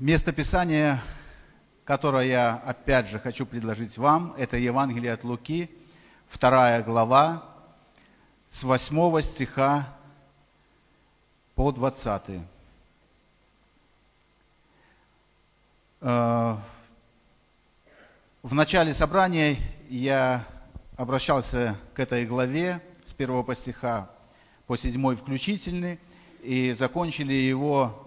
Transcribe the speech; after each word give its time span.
Место 0.00 0.32
Писания, 0.32 1.00
которое 1.84 2.26
я 2.26 2.56
опять 2.56 3.06
же 3.06 3.20
хочу 3.20 3.46
предложить 3.46 3.96
вам, 3.96 4.34
это 4.36 4.56
Евангелие 4.56 5.12
от 5.12 5.22
Луки, 5.22 5.70
вторая 6.30 6.82
глава, 6.82 7.44
с 8.50 8.64
8 8.64 9.22
стиха 9.22 9.96
по 11.54 11.70
20. 11.70 12.40
Э, 16.00 16.56
в 18.42 18.52
начале 18.52 18.94
собрания 18.94 19.58
я 19.88 20.44
обращался 20.96 21.78
к 21.94 22.00
этой 22.00 22.26
главе 22.26 22.82
с 23.06 23.12
первого 23.12 23.44
по 23.44 23.54
стиха 23.54 24.10
по 24.66 24.76
седьмой 24.76 25.14
включительный, 25.14 26.00
и 26.42 26.72
закончили 26.72 27.34
его, 27.34 28.03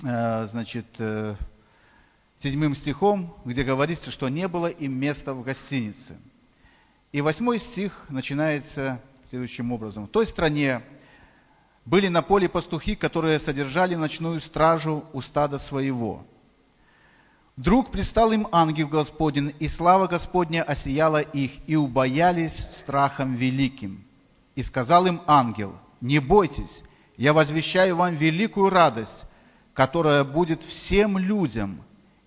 значит, 0.00 0.86
э, 0.98 1.36
седьмым 2.42 2.74
стихом, 2.74 3.34
где 3.44 3.62
говорится, 3.62 4.10
что 4.10 4.28
не 4.28 4.48
было 4.48 4.66
им 4.66 4.98
места 4.98 5.34
в 5.34 5.42
гостинице. 5.42 6.18
И 7.12 7.20
восьмой 7.20 7.60
стих 7.60 7.92
начинается 8.08 9.00
следующим 9.30 9.72
образом. 9.72 10.06
В 10.06 10.10
той 10.10 10.26
стране 10.26 10.82
были 11.84 12.08
на 12.08 12.22
поле 12.22 12.48
пастухи, 12.48 12.96
которые 12.96 13.40
содержали 13.40 13.94
ночную 13.94 14.40
стражу 14.40 15.04
у 15.12 15.20
стада 15.20 15.58
своего. 15.58 16.24
Вдруг 17.56 17.92
пристал 17.92 18.32
им 18.32 18.48
ангел 18.50 18.88
Господень, 18.88 19.54
и 19.60 19.68
слава 19.68 20.08
Господня 20.08 20.64
осияла 20.64 21.20
их, 21.20 21.52
и 21.68 21.76
убоялись 21.76 22.56
страхом 22.80 23.34
великим. 23.34 24.04
И 24.56 24.62
сказал 24.62 25.06
им 25.06 25.22
ангел, 25.26 25.76
не 26.00 26.18
бойтесь, 26.18 26.82
я 27.16 27.32
возвещаю 27.32 27.96
вам 27.96 28.16
великую 28.16 28.70
радость, 28.70 29.24
которая 29.74 30.24
будет 30.24 30.62
всем 30.62 31.18
людям, 31.18 31.82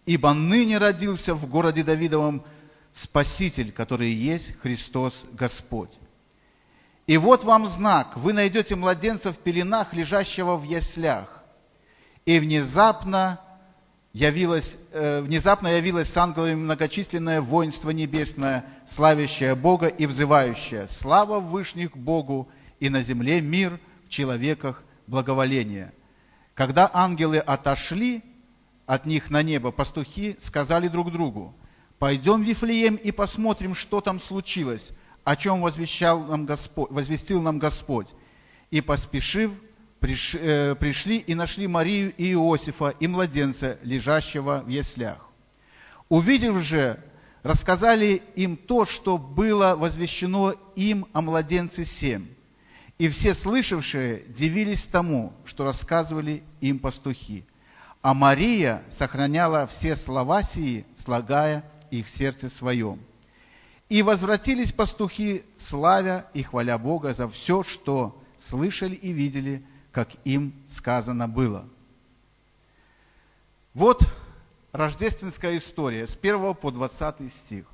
ибо 0.06 0.34
ныне 0.34 0.78
родился 0.78 1.34
в 1.34 1.48
городе 1.50 1.84
Давидовом 1.84 2.44
Спаситель, 2.94 3.72
который 3.72 4.12
есть 4.12 4.59
Христос 4.59 5.26
Господь. 5.31 5.92
И 7.08 7.17
вот 7.17 7.45
вам 7.45 7.67
знак, 7.70 8.17
вы 8.17 8.34
найдете 8.34 8.76
младенца 8.76 9.31
в 9.31 9.38
пеленах, 9.38 9.94
лежащего 9.94 10.58
в 10.58 10.64
яслях. 10.64 11.42
И 12.26 12.38
внезапно 12.39 13.39
явилось, 14.11 14.76
э, 14.92 15.22
внезапно 15.22 15.70
явилось 15.70 16.11
с 16.11 16.17
ангелами 16.17 16.56
многочисленное 16.56 17.39
воинство 17.39 17.92
небесное, 17.92 18.66
славящее 18.89 19.56
Бога 19.56 19.88
и 19.88 20.06
взывающее 20.06 20.88
«Слава 21.00 21.39
Вышних 21.39 21.95
Богу, 21.95 22.50
и 22.82 22.89
на 22.89 23.04
земле 23.04 23.39
мир, 23.39 23.80
в 24.06 24.09
человеках 24.09 24.84
благоволение». 25.06 25.94
Когда 26.58 26.89
ангелы 26.91 27.38
отошли 27.38 28.22
от 28.86 29.05
них 29.05 29.30
на 29.30 29.41
небо, 29.44 29.72
пастухи 29.72 30.36
сказали 30.41 30.89
друг 30.89 31.14
другу, 31.14 31.55
«Пойдем 31.99 32.44
в 32.44 32.45
Вифлеем 32.45 32.95
и 32.95 33.11
посмотрим, 33.11 33.75
что 33.75 34.02
там 34.02 34.19
случилось, 34.19 34.86
о 35.23 35.38
чем 35.38 35.61
возвещал 35.61 36.25
нам 36.25 36.45
Господь, 36.45 36.91
возвестил 36.91 37.41
нам 37.41 37.59
Господь». 37.59 38.08
И 38.72 38.81
поспешив, 38.81 39.53
Э, 39.99 40.75
пришли 40.75 41.17
и 41.17 41.33
нашли 41.33 41.67
Марию 41.67 42.14
и 42.16 42.31
Иосифа 42.31 42.89
и 42.99 43.08
младенца, 43.08 43.80
лежащего 43.81 44.64
в 44.64 44.69
яслях. 44.69 45.27
Увидев 46.08 46.61
же, 46.61 47.03
рассказали 47.42 48.21
им 48.36 48.58
то, 48.58 48.86
что 48.86 49.17
было 49.17 49.75
возвещено 49.75 50.53
им 50.75 51.08
о 51.14 51.21
младенце 51.21 51.83
семь. 51.83 52.27
И 52.98 53.09
все 53.09 53.36
слышавшие 53.36 54.23
дивились 54.30 54.84
тому, 54.86 55.34
что 55.45 55.66
рассказывали 55.66 56.44
им 56.62 56.80
пастухи. 56.80 57.45
А 58.02 58.14
Мария 58.14 58.84
сохраняла 58.98 59.67
все 59.67 59.95
слова 59.95 60.44
сии, 60.44 60.86
слагая 61.04 61.64
их 61.92 62.08
в 62.08 62.17
сердце 62.17 62.50
своем. 62.50 63.00
И 63.89 64.02
возвратились 64.02 64.72
пастухи, 64.72 65.44
славя 65.58 66.27
и 66.33 66.44
хваля 66.44 66.77
Бога 66.77 67.14
за 67.14 67.30
все, 67.30 67.64
что 67.64 68.21
слышали 68.39 68.95
и 68.95 69.11
видели– 69.11 69.64
как 69.98 70.10
им 70.26 70.54
сказано 70.76 71.27
было. 71.27 71.67
Вот 73.73 74.00
рождественская 74.71 75.58
история 75.58 76.05
с 76.05 76.16
1 76.16 76.54
по 76.54 76.70
20 76.70 77.33
стих. 77.33 77.66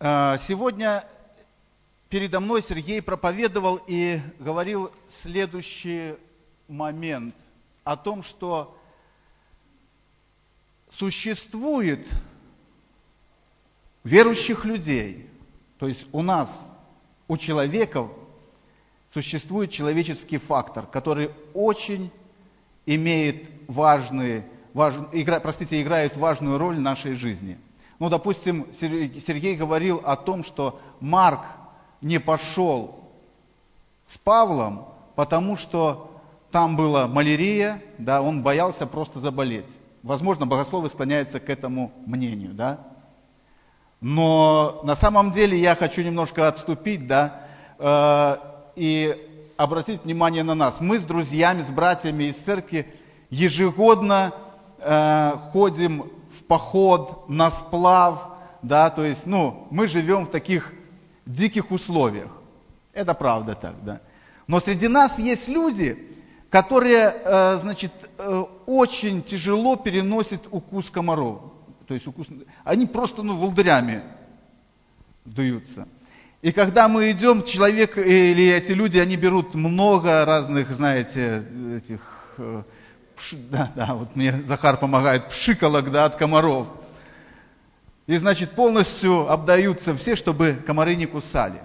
А, 0.00 0.38
сегодня 0.48 1.04
передо 2.08 2.40
мной 2.40 2.62
Сергей 2.62 3.02
проповедовал 3.02 3.80
и 3.86 4.20
говорил 4.38 4.90
следующий 5.22 6.14
момент 6.66 7.34
о 7.84 7.96
том, 7.96 8.22
что 8.22 8.76
существует 10.92 12.06
верующих 14.04 14.64
людей, 14.64 15.28
то 15.78 15.86
есть 15.86 16.06
у 16.12 16.22
нас, 16.22 16.50
у 17.28 17.36
человеков 17.36 18.10
существует 19.12 19.70
человеческий 19.70 20.38
фактор, 20.38 20.86
который 20.86 21.30
очень 21.52 22.10
имеет 22.86 23.48
важные, 23.68 24.48
важ, 24.72 24.94
игра, 25.12 25.40
простите, 25.40 25.80
играет 25.80 26.16
важную 26.16 26.58
роль 26.58 26.76
в 26.76 26.80
нашей 26.80 27.14
жизни. 27.14 27.58
Ну, 27.98 28.08
допустим, 28.08 28.66
Сергей 28.80 29.56
говорил 29.56 30.00
о 30.04 30.16
том, 30.16 30.44
что 30.44 30.80
Марк 31.00 31.40
не 32.00 32.18
пошел 32.18 33.00
с 34.10 34.18
Павлом, 34.18 34.86
потому 35.14 35.56
что 35.56 36.10
там 36.50 36.76
была 36.76 37.06
малярия, 37.06 37.82
да, 37.98 38.22
он 38.22 38.42
боялся 38.42 38.86
просто 38.86 39.20
заболеть. 39.20 39.66
Возможно, 40.02 40.46
богословы 40.46 40.88
склоняются 40.88 41.40
к 41.40 41.50
этому 41.50 41.92
мнению, 42.06 42.54
да. 42.54 42.78
Но 44.00 44.80
на 44.84 44.96
самом 44.96 45.32
деле 45.32 45.58
я 45.58 45.74
хочу 45.74 46.02
немножко 46.02 46.46
отступить, 46.46 47.06
да, 47.06 47.42
э, 47.78 48.36
и 48.76 49.52
обратить 49.56 50.04
внимание 50.04 50.44
на 50.44 50.54
нас. 50.54 50.76
Мы 50.78 51.00
с 51.00 51.02
друзьями, 51.02 51.62
с 51.62 51.70
братьями 51.70 52.24
из 52.24 52.36
церкви 52.44 52.86
ежегодно 53.28 54.32
э, 54.78 55.32
ходим 55.52 56.10
в 56.38 56.44
поход, 56.44 57.28
на 57.28 57.50
сплав, 57.50 58.20
да, 58.62 58.90
то 58.90 59.04
есть, 59.04 59.26
ну, 59.26 59.66
мы 59.70 59.88
живем 59.88 60.26
в 60.26 60.30
таких 60.30 60.72
диких 61.28 61.70
условиях. 61.70 62.30
Это 62.92 63.14
правда 63.14 63.54
так, 63.54 63.84
да. 63.84 64.00
Но 64.46 64.60
среди 64.60 64.88
нас 64.88 65.18
есть 65.18 65.46
люди, 65.46 66.08
которые, 66.50 67.14
э, 67.24 67.58
значит, 67.58 67.92
э, 68.16 68.44
очень 68.66 69.22
тяжело 69.22 69.76
переносят 69.76 70.46
укус 70.50 70.90
комаров. 70.90 71.52
То 71.86 71.94
есть 71.94 72.06
укус... 72.06 72.26
Они 72.64 72.86
просто, 72.86 73.22
ну, 73.22 73.36
волдырями 73.36 74.02
дуются. 75.24 75.86
И 76.40 76.52
когда 76.52 76.88
мы 76.88 77.10
идем, 77.10 77.42
человек 77.44 77.98
или 77.98 78.48
эти 78.48 78.72
люди, 78.72 78.98
они 78.98 79.16
берут 79.16 79.54
много 79.54 80.24
разных, 80.24 80.70
знаете, 80.70 81.44
этих, 81.76 82.00
э, 82.38 82.62
да, 83.50 83.72
да, 83.74 83.94
вот 83.94 84.16
мне 84.16 84.42
Захар 84.44 84.78
помогает, 84.78 85.28
пшиколок, 85.28 85.90
да, 85.90 86.06
от 86.06 86.16
комаров. 86.16 86.68
И, 88.08 88.16
значит, 88.16 88.52
полностью 88.52 89.30
обдаются 89.30 89.94
все, 89.94 90.16
чтобы 90.16 90.62
комары 90.66 90.96
не 90.96 91.04
кусали. 91.04 91.60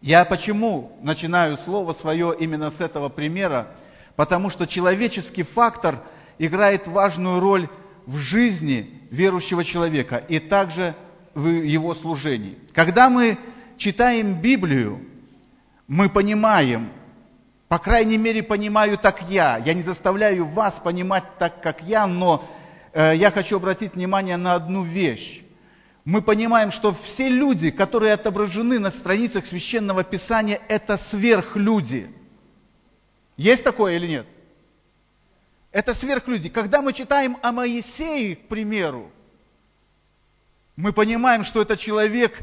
Я 0.00 0.24
почему 0.24 0.96
начинаю 1.02 1.56
слово 1.56 1.92
свое 1.94 2.36
именно 2.38 2.70
с 2.70 2.80
этого 2.80 3.08
примера? 3.08 3.74
Потому 4.14 4.48
что 4.48 4.64
человеческий 4.68 5.42
фактор 5.42 5.98
играет 6.38 6.86
важную 6.86 7.40
роль 7.40 7.68
в 8.06 8.16
жизни 8.18 9.02
верующего 9.10 9.64
человека 9.64 10.18
и 10.28 10.38
также 10.38 10.94
в 11.34 11.48
его 11.48 11.96
служении. 11.96 12.56
Когда 12.72 13.10
мы 13.10 13.36
читаем 13.76 14.40
Библию, 14.40 15.00
мы 15.88 16.10
понимаем, 16.10 16.90
по 17.66 17.80
крайней 17.80 18.18
мере, 18.18 18.44
понимаю 18.44 18.96
так 18.98 19.28
я. 19.28 19.58
Я 19.58 19.74
не 19.74 19.82
заставляю 19.82 20.46
вас 20.46 20.74
понимать 20.84 21.24
так, 21.40 21.60
как 21.60 21.82
я, 21.82 22.06
но 22.06 22.44
я 22.94 23.30
хочу 23.30 23.56
обратить 23.56 23.94
внимание 23.94 24.36
на 24.36 24.54
одну 24.54 24.84
вещь. 24.84 25.42
Мы 26.04 26.22
понимаем, 26.22 26.70
что 26.70 26.94
все 26.94 27.28
люди, 27.28 27.70
которые 27.70 28.14
отображены 28.14 28.78
на 28.78 28.90
страницах 28.90 29.46
Священного 29.46 30.04
Писания, 30.04 30.60
это 30.68 30.96
сверхлюди. 31.10 32.10
Есть 33.36 33.62
такое 33.62 33.96
или 33.96 34.06
нет? 34.06 34.26
Это 35.70 35.92
сверхлюди. 35.94 36.48
Когда 36.48 36.80
мы 36.80 36.94
читаем 36.94 37.36
о 37.42 37.52
Моисее, 37.52 38.36
к 38.36 38.48
примеру, 38.48 39.12
мы 40.76 40.92
понимаем, 40.92 41.44
что 41.44 41.60
это 41.60 41.76
человек, 41.76 42.38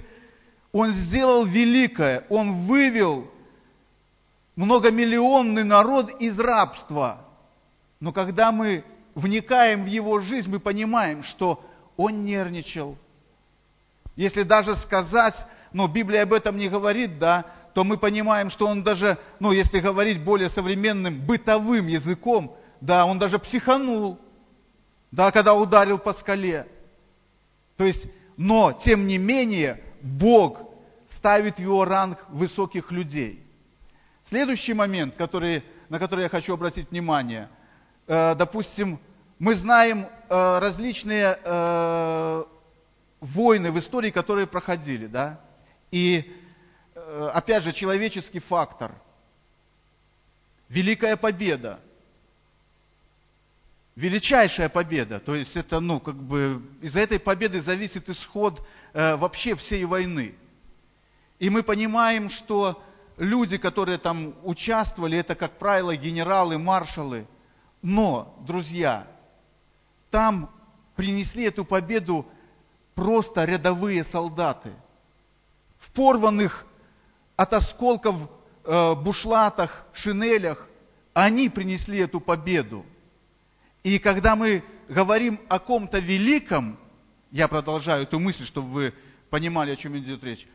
он 0.72 0.92
сделал 0.92 1.46
великое, 1.46 2.26
он 2.30 2.68
вывел 2.68 3.32
многомиллионный 4.56 5.64
народ 5.64 6.22
из 6.22 6.38
рабства. 6.40 7.26
Но 8.00 8.14
когда 8.14 8.52
мы 8.52 8.84
вникаем 9.16 9.86
в 9.86 9.88
его 9.88 10.20
жизнь, 10.20 10.50
мы 10.50 10.60
понимаем, 10.60 11.24
что 11.24 11.66
он 11.98 12.26
нервничал. 12.26 12.98
Если 14.16 14.44
даже 14.44 14.76
сказать, 14.78 15.36
но 15.74 15.88
Библия 15.88 16.24
об 16.24 16.34
этом 16.34 16.58
не 16.58 16.70
говорит, 16.70 17.18
да, 17.18 17.46
то 17.74 17.84
мы 17.84 17.98
понимаем, 17.98 18.50
что 18.50 18.68
он 18.68 18.84
даже, 18.84 19.18
ну, 19.40 19.52
если 19.52 19.80
говорить 19.80 20.24
более 20.24 20.50
современным 20.50 21.26
бытовым 21.26 21.88
языком, 21.88 22.56
да, 22.80 23.06
он 23.06 23.20
даже 23.20 23.40
психанул, 23.40 24.20
да, 25.12 25.32
когда 25.32 25.54
ударил 25.56 25.98
по 25.98 26.14
скале. 26.14 26.68
То 27.78 27.84
есть, 27.84 28.06
но, 28.38 28.72
тем 28.72 29.08
не 29.08 29.18
менее, 29.18 29.82
Бог 30.02 30.60
ставит 31.18 31.56
в 31.56 31.60
его 31.60 31.84
ранг 31.84 32.26
высоких 32.30 32.92
людей. 32.92 33.44
Следующий 34.28 34.74
момент, 34.74 35.16
который, 35.16 35.64
на 35.90 36.00
который 36.00 36.24
я 36.24 36.30
хочу 36.30 36.54
обратить 36.54 36.92
внимание. 36.92 37.50
Э, 38.08 38.36
допустим, 38.36 39.00
мы 39.40 39.56
знаем 39.56 40.06
э, 40.06 40.60
различные 40.60 41.40
э, 41.44 42.44
войны 43.20 43.72
в 43.72 43.80
истории, 43.80 44.12
которые 44.12 44.48
проходили, 44.48 45.08
да? 45.08 45.40
И, 45.92 46.32
опять 47.34 47.64
же, 47.64 47.72
человеческий 47.72 48.40
фактор. 48.40 48.92
Великая 50.68 51.16
победа. 51.16 51.80
Величайшая 53.96 54.68
победа. 54.70 55.20
То 55.20 55.36
есть 55.36 55.56
это, 55.56 55.80
ну, 55.80 56.00
как 56.00 56.16
бы, 56.16 56.62
из-за 56.82 57.00
этой 57.00 57.20
победы 57.20 57.62
зависит 57.62 58.10
исход 58.10 58.62
вообще 58.94 59.56
всей 59.56 59.86
войны. 59.86 60.36
И 61.40 61.50
мы 61.50 61.64
понимаем, 61.64 62.30
что 62.30 62.84
люди, 63.18 63.58
которые 63.58 63.98
там 63.98 64.36
участвовали, 64.44 65.18
это, 65.18 65.34
как 65.36 65.58
правило, 65.58 65.96
генералы, 65.96 66.58
маршалы. 66.58 67.26
Но, 67.88 68.36
друзья, 68.48 69.06
там 70.10 70.50
принесли 70.96 71.44
эту 71.44 71.64
победу 71.64 72.26
просто 72.96 73.46
рядовые 73.46 74.04
солдаты– 74.04 74.74
в 75.86 75.92
порванных 75.92 76.66
от 77.36 77.54
осколков 77.54 78.16
э, 78.64 78.96
бушлатах, 78.96 79.86
шинелях, 79.94 80.68
они 81.14 81.50
принесли 81.50 82.00
эту 82.00 82.20
победу. 82.20 82.86
И 83.84 84.00
когда 84.00 84.36
мы 84.36 84.64
говорим 84.90 85.40
о 85.48 85.60
ком-то 85.60 86.00
великом, 86.00 86.80
я 87.32 87.48
продолжаю 87.48 88.04
эту 88.04 88.20
мысль, 88.20 88.46
чтобы 88.46 88.70
вы 88.70 88.94
понимали, 89.30 89.72
о 89.72 89.76
чем 89.76 89.98
идет 89.98 90.24
речь, 90.24 90.48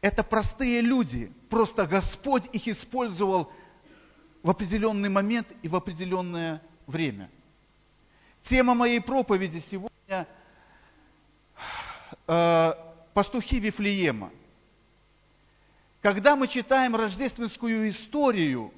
это 0.00 0.22
простые 0.22 0.80
люди, 0.80 1.32
просто 1.48 1.86
Господь 1.86 2.44
их 2.52 2.68
использовал 2.68 3.50
в 4.42 4.50
определенный 4.50 5.08
момент 5.08 5.48
и 5.62 5.68
в 5.68 5.76
определенное 5.76 6.62
время. 6.86 7.30
Тема 8.44 8.74
моей 8.74 9.00
проповеди 9.00 9.62
сегодня 9.70 10.26
э,– 12.26 12.72
пастухи 13.14 13.58
Вифлеема. 13.58 14.30
Когда 16.00 16.36
мы 16.36 16.48
читаем 16.48 16.96
рождественскую 16.96 17.90
историю, 17.90 18.72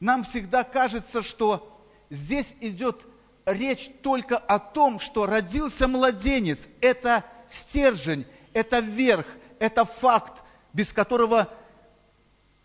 нам 0.00 0.24
всегда 0.24 0.64
кажется, 0.64 1.22
что 1.22 1.80
здесь 2.10 2.52
идет 2.60 3.00
речь 3.46 3.90
только 4.02 4.36
о 4.36 4.58
том, 4.58 5.00
что 5.00 5.26
родился 5.26 5.88
младенец. 5.88 6.58
Это 6.80 7.24
стержень, 7.48 8.26
это 8.52 8.80
верх, 8.80 9.26
это 9.58 9.84
факт, 9.86 10.42
без 10.74 10.92
которого 10.92 11.48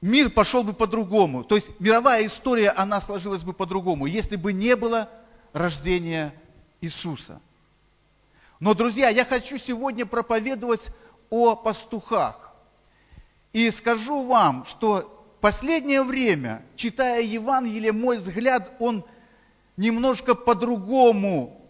мир 0.08 0.30
пошел 0.30 0.64
бы 0.64 0.74
по-другому. 0.74 1.44
То 1.44 1.56
есть 1.56 1.70
мировая 1.80 2.26
история, 2.26 2.70
она 2.70 3.02
сложилась 3.02 3.44
бы 3.44 3.54
по-другому, 3.54 4.06
если 4.06 4.36
бы 4.36 4.54
не 4.54 4.76
было 4.76 5.10
рождения 5.54 6.34
Иисуса. 6.82 7.42
Но, 8.60 8.74
друзья, 8.74 9.10
я 9.10 9.26
хочу 9.26 9.58
сегодня 9.58 10.06
проповедовать 10.06 10.82
о 11.30 11.56
пастухах. 11.56 12.54
И 13.54 13.70
скажу 13.72 14.24
вам, 14.24 14.66
что 14.66 15.26
последнее 15.42 16.04
время, 16.04 16.64
читая 16.76 17.22
Евангелие, 17.22 17.92
мой 17.92 18.18
взгляд, 18.18 18.72
он 18.80 19.06
немножко 19.76 20.34
по-другому 20.34 21.62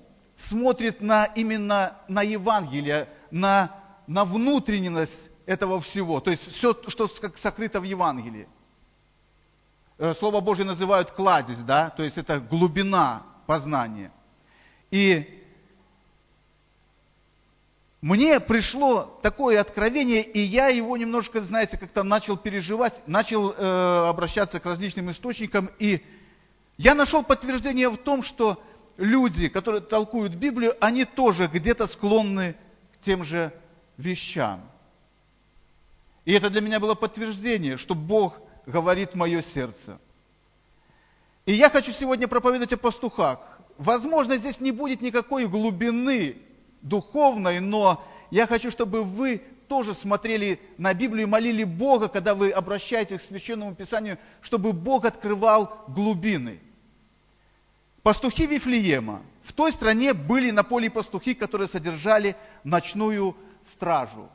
смотрит 0.49 1.01
на, 1.01 1.25
именно 1.25 1.97
на 2.07 2.21
Евангелие, 2.21 3.09
на, 3.31 3.71
на 4.05 4.23
внутренность 4.23 5.29
этого 5.47 5.79
всего. 5.79 6.19
То 6.19 6.29
есть 6.29 6.43
все, 6.51 6.77
что 6.87 7.09
сокрыто 7.41 7.79
в 7.79 7.83
Евангелии. 7.83 8.47
Э, 9.97 10.13
Слово 10.19 10.41
Божье 10.41 10.65
называют 10.65 11.11
кладезь, 11.11 11.59
да, 11.59 11.89
то 11.89 12.03
есть 12.03 12.17
это 12.17 12.39
глубина 12.39 13.23
познания. 13.47 14.11
И 14.91 15.33
мне 18.01 18.39
пришло 18.39 19.19
такое 19.23 19.59
откровение, 19.59 20.21
и 20.21 20.39
я 20.39 20.67
его 20.67 20.95
немножко, 20.97 21.41
знаете, 21.41 21.77
как-то 21.77 22.03
начал 22.03 22.37
переживать, 22.37 23.01
начал 23.07 23.51
э, 23.51 24.07
обращаться 24.07 24.59
к 24.59 24.65
различным 24.65 25.09
источникам, 25.09 25.71
и 25.79 26.03
я 26.77 26.93
нашел 26.93 27.23
подтверждение 27.23 27.89
в 27.89 27.97
том, 27.97 28.21
что 28.21 28.61
люди, 28.97 29.47
которые 29.47 29.81
толкуют 29.81 30.35
Библию, 30.35 30.75
они 30.79 31.05
тоже 31.05 31.47
где-то 31.47 31.87
склонны 31.87 32.55
к 32.93 33.05
тем 33.05 33.23
же 33.23 33.51
вещам. 33.97 34.61
И 36.27 36.33
это 36.33 36.49
для 36.49 36.59
меня 36.59 36.81
было 36.81 36.93
подтверждение, 36.93 37.77
что 37.77 37.95
Бог 37.95 38.37
говорит 38.65 39.15
мое 39.15 39.41
сердце. 39.53 39.97
И 41.45 41.53
я 41.53 41.69
хочу 41.69 41.93
сегодня 41.93 42.27
проповедовать 42.27 42.73
о 42.73 42.77
пастухах. 42.77 43.39
Возможно, 43.77 44.37
здесь 44.37 44.59
не 44.59 44.73
будет 44.73 44.99
никакой 44.99 45.47
глубины 45.47 46.35
духовной, 46.81 47.61
но 47.61 48.03
я 48.29 48.45
хочу, 48.45 48.71
чтобы 48.71 49.03
вы 49.03 49.41
тоже 49.69 49.93
смотрели 49.95 50.59
на 50.77 50.93
Библию 50.93 51.27
и 51.27 51.29
молили 51.29 51.63
Бога, 51.63 52.09
когда 52.09 52.35
вы 52.35 52.51
обращаетесь 52.51 53.21
к 53.21 53.25
Священному 53.27 53.73
Писанию, 53.73 54.17
чтобы 54.41 54.73
Бог 54.73 55.05
открывал 55.05 55.85
глубины. 55.87 56.59
Пастухи 58.03 58.47
Вифлеема. 58.47 59.21
В 59.45 59.53
той 59.53 59.71
стране 59.71 60.13
были 60.13 60.51
на 60.51 60.65
поле 60.65 60.89
пастухи, 60.89 61.35
которые 61.35 61.69
содержали 61.69 62.35
ночную 62.65 63.33
стражу. 63.71 64.29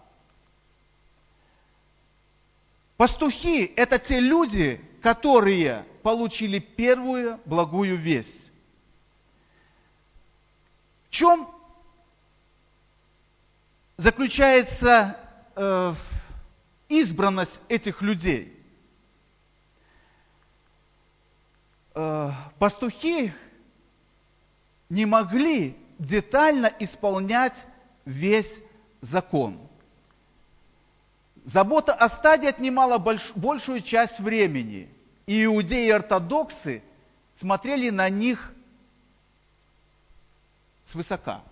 Пастухи– 3.02 3.64
это 3.76 3.98
те 3.98 4.20
люди, 4.20 4.80
которые 5.02 5.84
получили 6.04 6.60
первую 6.60 7.40
благую 7.44 7.96
весть. 7.96 8.52
В 11.08 11.10
чем 11.10 11.52
заключается 13.96 15.18
э, 15.56 15.94
избранность 16.90 17.60
этих 17.68 18.02
людей. 18.02 18.56
Э, 21.96 22.30
пастухи 22.60 23.32
не 24.88 25.06
могли 25.06 25.76
детально 25.98 26.72
исполнять 26.78 27.66
весь 28.04 28.62
закон. 29.00 29.58
Забота 31.44 31.92
о 31.92 32.08
стаде 32.08 32.48
отнимала 32.48 32.98
больш, 32.98 33.32
большую 33.34 33.80
часть 33.82 34.20
времени, 34.20 34.88
и 35.26 35.44
иудеи 35.44 35.86
и 35.86 35.90
ортодоксы 35.90 36.82
смотрели 37.40 37.90
на 37.90 38.08
них 38.08 38.52
свысока. 40.86 41.42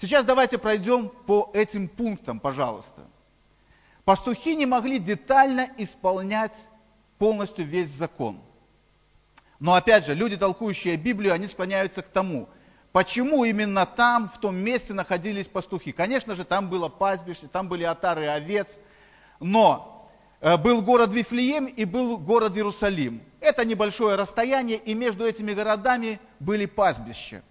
Сейчас 0.00 0.24
давайте 0.24 0.58
пройдем 0.58 1.10
по 1.10 1.50
этим 1.54 1.88
пунктам, 1.88 2.40
пожалуйста. 2.40 3.06
Пастухи 4.04 4.56
не 4.56 4.66
могли 4.66 4.98
детально 4.98 5.70
исполнять 5.78 6.54
полностью 7.18 7.64
весь 7.64 7.90
закон. 7.90 8.40
Но 9.60 9.74
опять 9.74 10.06
же, 10.06 10.14
люди, 10.14 10.36
толкующие 10.36 10.96
Библию, 10.96 11.32
они 11.34 11.46
склоняются 11.46 12.02
к 12.02 12.08
тому, 12.08 12.48
почему 12.92 13.44
именно 13.44 13.86
там, 13.86 14.30
в 14.34 14.38
том 14.38 14.56
месте 14.56 14.92
находились 14.92 15.48
пастухи. 15.48 15.92
Конечно 15.92 16.34
же, 16.34 16.44
там 16.44 16.68
было 16.68 16.88
пастбище, 16.88 17.48
там 17.50 17.68
были 17.68 17.84
отары 17.84 18.26
овец, 18.26 18.68
но 19.40 20.08
э, 20.40 20.56
был 20.58 20.82
город 20.82 21.12
Вифлеем 21.12 21.66
и 21.66 21.84
был 21.84 22.18
город 22.18 22.54
Иерусалим. 22.56 23.22
Это 23.40 23.64
небольшое 23.64 24.16
расстояние, 24.16 24.78
и 24.78 24.94
между 24.94 25.26
этими 25.26 25.52
городами 25.52 26.20
были 26.38 26.66
пастбища. 26.66 27.42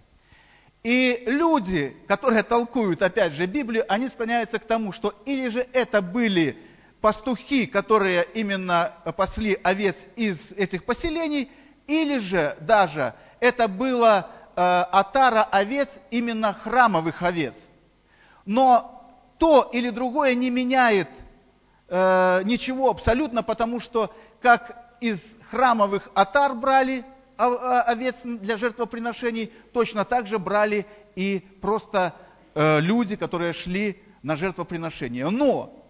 И 0.82 1.22
люди, 1.26 1.96
которые 2.08 2.42
толкуют, 2.42 3.02
опять 3.02 3.34
же, 3.34 3.46
Библию, 3.46 3.84
они 3.88 4.08
склоняются 4.08 4.58
к 4.58 4.64
тому, 4.64 4.92
что 4.92 5.14
или 5.26 5.48
же 5.48 5.66
это 5.72 6.02
были 6.02 6.56
пастухи, 7.00 7.66
которые 7.66 8.26
именно 8.34 8.92
пасли 9.16 9.58
овец 9.62 9.96
из 10.16 10.38
этих 10.52 10.84
поселений, 10.84 11.50
или 11.86 12.18
же 12.18 12.56
даже 12.60 13.14
это 13.38 13.68
было 13.68 14.30
отара 14.54 15.44
овец, 15.44 15.88
именно 16.10 16.52
храмовых 16.52 17.22
овец. 17.22 17.54
Но 18.44 19.02
то 19.38 19.70
или 19.72 19.90
другое 19.90 20.34
не 20.34 20.50
меняет 20.50 21.08
э, 21.88 22.42
ничего 22.44 22.90
абсолютно, 22.90 23.42
потому 23.42 23.80
что 23.80 24.14
как 24.40 24.96
из 25.00 25.18
храмовых 25.50 26.08
отар 26.14 26.54
брали 26.54 27.04
овец 27.36 28.16
для 28.22 28.56
жертвоприношений, 28.56 29.52
точно 29.72 30.04
так 30.04 30.26
же 30.26 30.38
брали 30.38 30.86
и 31.16 31.40
просто 31.60 32.14
э, 32.54 32.80
люди, 32.80 33.16
которые 33.16 33.52
шли 33.52 34.00
на 34.22 34.36
жертвоприношение. 34.36 35.28
Но 35.30 35.82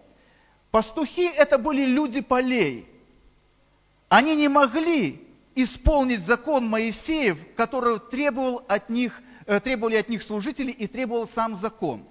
Пастухи 0.73 1.25
это 1.25 1.59
были 1.59 1.85
люди 1.85 2.19
полей. 2.21 2.87
Они 4.09 4.35
не 4.35 4.47
могли 4.47 5.21
исполнить 5.55 6.25
закон 6.25 6.67
Моисеев, 6.67 7.37
который 7.55 7.99
требовал 7.99 8.63
от 8.67 8.89
них, 8.89 9.21
э, 9.45 9.59
требовали 9.59 9.95
от 9.95 10.09
них 10.09 10.23
служители 10.23 10.71
и 10.71 10.87
требовал 10.87 11.27
сам 11.29 11.55
закон. 11.57 12.05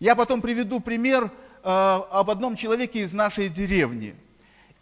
Я 0.00 0.14
потом 0.14 0.42
приведу 0.42 0.80
пример 0.80 1.24
э, 1.24 1.30
об 1.62 2.30
одном 2.30 2.56
человеке 2.56 3.00
из 3.00 3.12
нашей 3.12 3.48
деревни. 3.48 4.14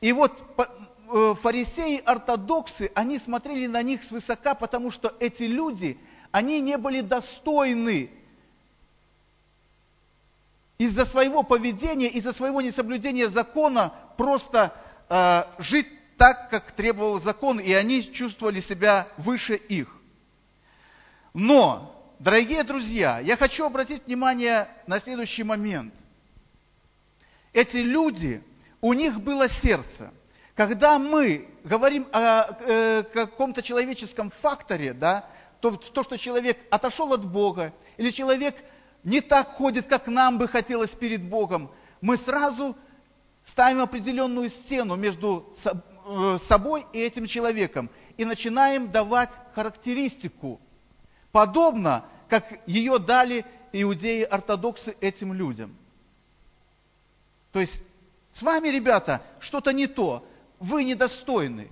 И 0.01 0.13
вот 0.13 0.43
э, 0.59 1.35
фарисеи-ортодоксы, 1.43 2.91
они 2.95 3.19
смотрели 3.19 3.67
на 3.67 3.83
них 3.83 4.03
свысока, 4.05 4.55
потому 4.55 4.91
что 4.91 5.15
эти 5.21 5.45
люди, 5.45 5.99
они 6.31 6.61
не 6.61 6.77
были 6.77 7.03
достойны 7.03 8.11
из-за 10.79 11.05
своего 11.05 11.45
поведения, 11.45 12.09
из-за 12.09 12.33
своего 12.33 12.61
несоблюдения 12.61 13.29
закона 13.29 13.93
просто 14.17 14.75
э, 15.09 15.45
жить 15.59 15.87
так, 16.23 16.51
как 16.51 16.71
требовал 16.71 17.21
закон, 17.21 17.59
и 17.59 17.73
они 17.73 18.13
чувствовали 18.13 18.61
себя 18.61 19.09
выше 19.17 19.57
их. 19.57 19.93
Но, 21.35 22.01
дорогие 22.21 22.63
друзья, 22.63 23.19
я 23.19 23.37
хочу 23.37 23.65
обратить 23.65 24.07
внимание 24.07 24.69
на 24.87 25.01
следующий 25.01 25.43
момент. 25.43 25.93
Эти 27.53 27.79
люди, 27.79 28.41
у 28.81 28.93
них 28.93 29.21
было 29.21 29.49
сердце. 29.49 30.13
Когда 30.55 30.97
мы 31.01 31.49
говорим 31.65 32.07
о 32.13 32.57
э, 32.61 33.03
каком-то 33.13 33.61
человеческом 33.61 34.31
факторе, 34.43 34.93
да, 34.93 35.27
то, 35.59 35.73
то, 35.73 36.05
что 36.05 36.17
человек 36.17 36.57
отошел 36.71 37.13
от 37.13 37.25
Бога, 37.25 37.75
или 37.97 38.13
человек 38.13 38.55
не 39.03 39.23
так 39.23 39.57
ходит, 39.57 39.89
как 39.89 40.07
нам 40.07 40.39
бы 40.39 40.47
хотелось 40.47 40.93
перед 40.93 41.25
Богом, 41.25 41.73
мы 42.01 42.17
сразу 42.17 42.77
ставим 43.45 43.81
определенную 43.81 44.51
стену 44.51 44.95
между 44.95 45.53
собой 46.49 46.87
и 46.93 46.99
этим 46.99 47.27
человеком 47.27 47.91
и 48.17 48.25
начинаем 48.25 48.91
давать 48.91 49.31
характеристику, 49.55 50.61
подобно, 51.31 52.05
как 52.29 52.67
ее 52.67 52.99
дали 52.99 53.45
иудеи-ортодоксы 53.73 54.97
этим 55.01 55.33
людям. 55.33 55.77
То 57.53 57.61
есть 57.61 57.83
с 58.35 58.43
вами, 58.43 58.69
ребята, 58.69 59.23
что-то 59.41 59.73
не 59.73 59.87
то, 59.87 60.27
вы 60.59 60.85
недостойны. 60.85 61.71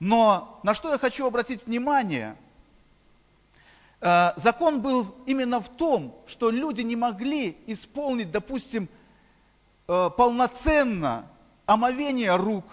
Но 0.00 0.60
на 0.62 0.74
что 0.74 0.90
я 0.90 0.98
хочу 0.98 1.26
обратить 1.26 1.66
внимание– 1.66 2.36
Э, 4.02 4.32
закон 4.36 4.82
был 4.82 5.14
именно 5.26 5.60
в 5.60 5.68
том, 5.68 6.16
что 6.26 6.50
люди 6.50 6.80
не 6.80 6.96
могли 6.96 7.56
исполнить, 7.68 8.32
допустим, 8.32 8.88
э, 9.86 10.10
полноценно 10.16 11.30
омовение 11.66 12.34
рук, 12.34 12.64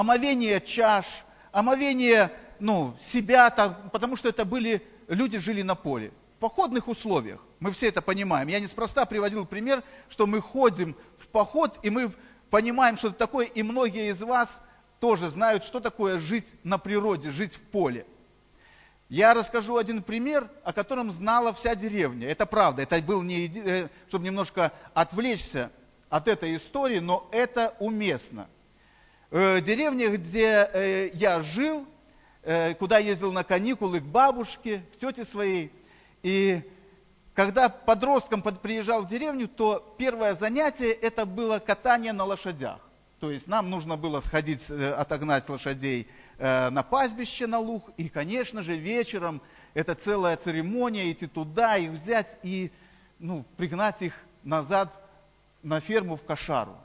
омовение 0.00 0.60
чаш, 0.62 1.04
омовение 1.52 2.32
ну, 2.58 2.96
себя, 3.12 3.50
потому 3.92 4.16
что 4.16 4.28
это 4.28 4.44
были, 4.44 4.82
люди 5.08 5.38
жили 5.38 5.62
на 5.62 5.74
поле. 5.74 6.12
В 6.36 6.40
походных 6.40 6.88
условиях. 6.88 7.40
Мы 7.58 7.72
все 7.72 7.88
это 7.88 8.00
понимаем. 8.00 8.48
Я 8.48 8.60
неспроста 8.60 9.04
приводил 9.04 9.44
пример, 9.44 9.82
что 10.08 10.26
мы 10.26 10.40
ходим 10.40 10.96
в 11.18 11.28
поход, 11.28 11.78
и 11.82 11.90
мы 11.90 12.12
понимаем, 12.48 12.96
что 12.96 13.08
это 13.08 13.18
такое, 13.18 13.46
и 13.46 13.62
многие 13.62 14.10
из 14.10 14.20
вас 14.22 14.48
тоже 15.00 15.28
знают, 15.28 15.64
что 15.64 15.80
такое 15.80 16.18
жить 16.18 16.46
на 16.64 16.78
природе, 16.78 17.30
жить 17.30 17.54
в 17.54 17.60
поле. 17.70 18.06
Я 19.10 19.34
расскажу 19.34 19.76
один 19.76 20.02
пример, 20.02 20.48
о 20.64 20.72
котором 20.72 21.12
знала 21.12 21.52
вся 21.52 21.74
деревня. 21.74 22.28
Это 22.28 22.46
правда, 22.46 22.82
это 22.82 23.02
был 23.02 23.22
не, 23.22 23.48
э, 23.48 23.88
чтобы 24.08 24.24
немножко 24.24 24.72
отвлечься 24.94 25.70
от 26.08 26.26
этой 26.26 26.56
истории, 26.56 27.00
но 27.00 27.28
это 27.32 27.74
уместно. 27.80 28.48
Э, 29.30 29.60
деревне, 29.60 30.08
где 30.08 30.68
э, 30.72 31.10
я 31.14 31.40
жил, 31.42 31.86
куда 32.78 32.96
ездил 32.96 33.32
на 33.32 33.44
каникулы 33.44 34.00
к 34.00 34.04
бабушке, 34.04 34.82
к 34.94 34.98
тете 34.98 35.26
своей, 35.26 35.70
и 36.22 36.62
когда 37.34 37.68
подростком 37.68 38.40
приезжал 38.40 39.02
в 39.02 39.08
деревню, 39.08 39.46
то 39.46 39.94
первое 39.98 40.32
занятие 40.32 40.92
это 40.92 41.26
было 41.26 41.58
катание 41.58 42.14
на 42.14 42.24
лошадях. 42.24 42.80
То 43.20 43.30
есть 43.30 43.46
нам 43.46 43.68
нужно 43.68 43.98
было 43.98 44.22
сходить, 44.22 44.70
отогнать 44.70 45.46
лошадей 45.50 46.08
Э, 46.42 46.70
на 46.70 46.82
пастбище 46.82 47.46
на 47.46 47.58
луг, 47.58 47.90
и, 47.98 48.08
конечно 48.08 48.62
же, 48.62 48.74
вечером 48.74 49.42
это 49.74 49.94
целая 49.94 50.38
церемония, 50.38 51.12
идти 51.12 51.26
туда, 51.26 51.76
их 51.76 51.90
взять 51.90 52.34
и 52.42 52.72
ну, 53.18 53.44
пригнать 53.58 54.00
их 54.00 54.14
назад 54.42 54.90
на 55.62 55.80
ферму 55.80 56.16
в 56.16 56.24
Кошару. 56.24 56.78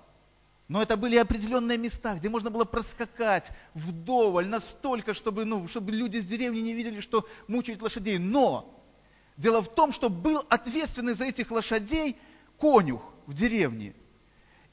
Но 0.68 0.82
это 0.82 0.98
были 0.98 1.16
определенные 1.18 1.78
места, 1.78 2.16
где 2.16 2.28
можно 2.28 2.50
было 2.50 2.66
проскакать 2.66 3.52
вдоволь, 3.76 4.48
настолько, 4.48 5.14
чтобы, 5.14 5.46
ну, 5.46 5.68
чтобы 5.68 5.92
люди 5.92 6.18
с 6.18 6.26
деревни 6.26 6.60
не 6.60 6.74
видели, 6.74 7.02
что 7.02 7.28
мучают 7.48 7.84
лошадей. 7.84 8.18
Но 8.18 8.84
дело 9.38 9.62
в 9.62 9.76
том, 9.76 9.94
что 9.94 10.10
был 10.10 10.44
ответственный 10.50 11.14
за 11.14 11.26
этих 11.26 11.52
лошадей 11.52 12.18
конюх 12.60 13.14
в 13.28 13.34
деревне. 13.34 13.94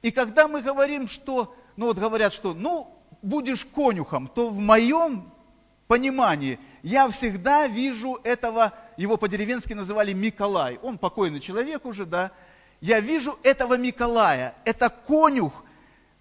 И 0.00 0.10
когда 0.10 0.48
мы 0.48 0.62
говорим, 0.62 1.08
что, 1.08 1.54
ну 1.76 1.86
вот 1.86 1.98
говорят, 1.98 2.32
что, 2.32 2.54
ну, 2.54 2.98
будешь 3.20 3.66
конюхом, 3.66 4.28
то 4.28 4.48
в 4.48 4.58
моем 4.58 5.30
понимании 5.88 6.58
я 6.82 7.08
всегда 7.10 7.66
вижу 7.66 8.18
этого, 8.24 8.72
его 8.96 9.18
по-деревенски 9.18 9.74
называли 9.74 10.14
Миколай. 10.14 10.78
Он 10.82 10.96
покойный 10.96 11.40
человек 11.40 11.84
уже, 11.84 12.06
да. 12.06 12.32
Я 12.80 12.98
вижу 12.98 13.38
этого 13.42 13.76
Миколая. 13.76 14.54
Это 14.64 14.88
конюх 14.88 15.52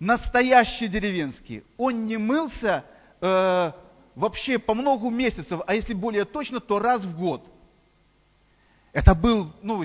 настоящий 0.01 0.87
деревенский. 0.87 1.63
Он 1.77 2.07
не 2.07 2.17
мылся 2.17 2.83
э, 3.21 3.71
вообще 4.15 4.57
по 4.57 4.73
многу 4.73 5.11
месяцев, 5.11 5.61
а 5.65 5.75
если 5.75 5.93
более 5.93 6.25
точно, 6.25 6.59
то 6.59 6.79
раз 6.79 7.03
в 7.03 7.17
год. 7.17 7.47
Это 8.93 9.13
был, 9.15 9.53
ну, 9.61 9.83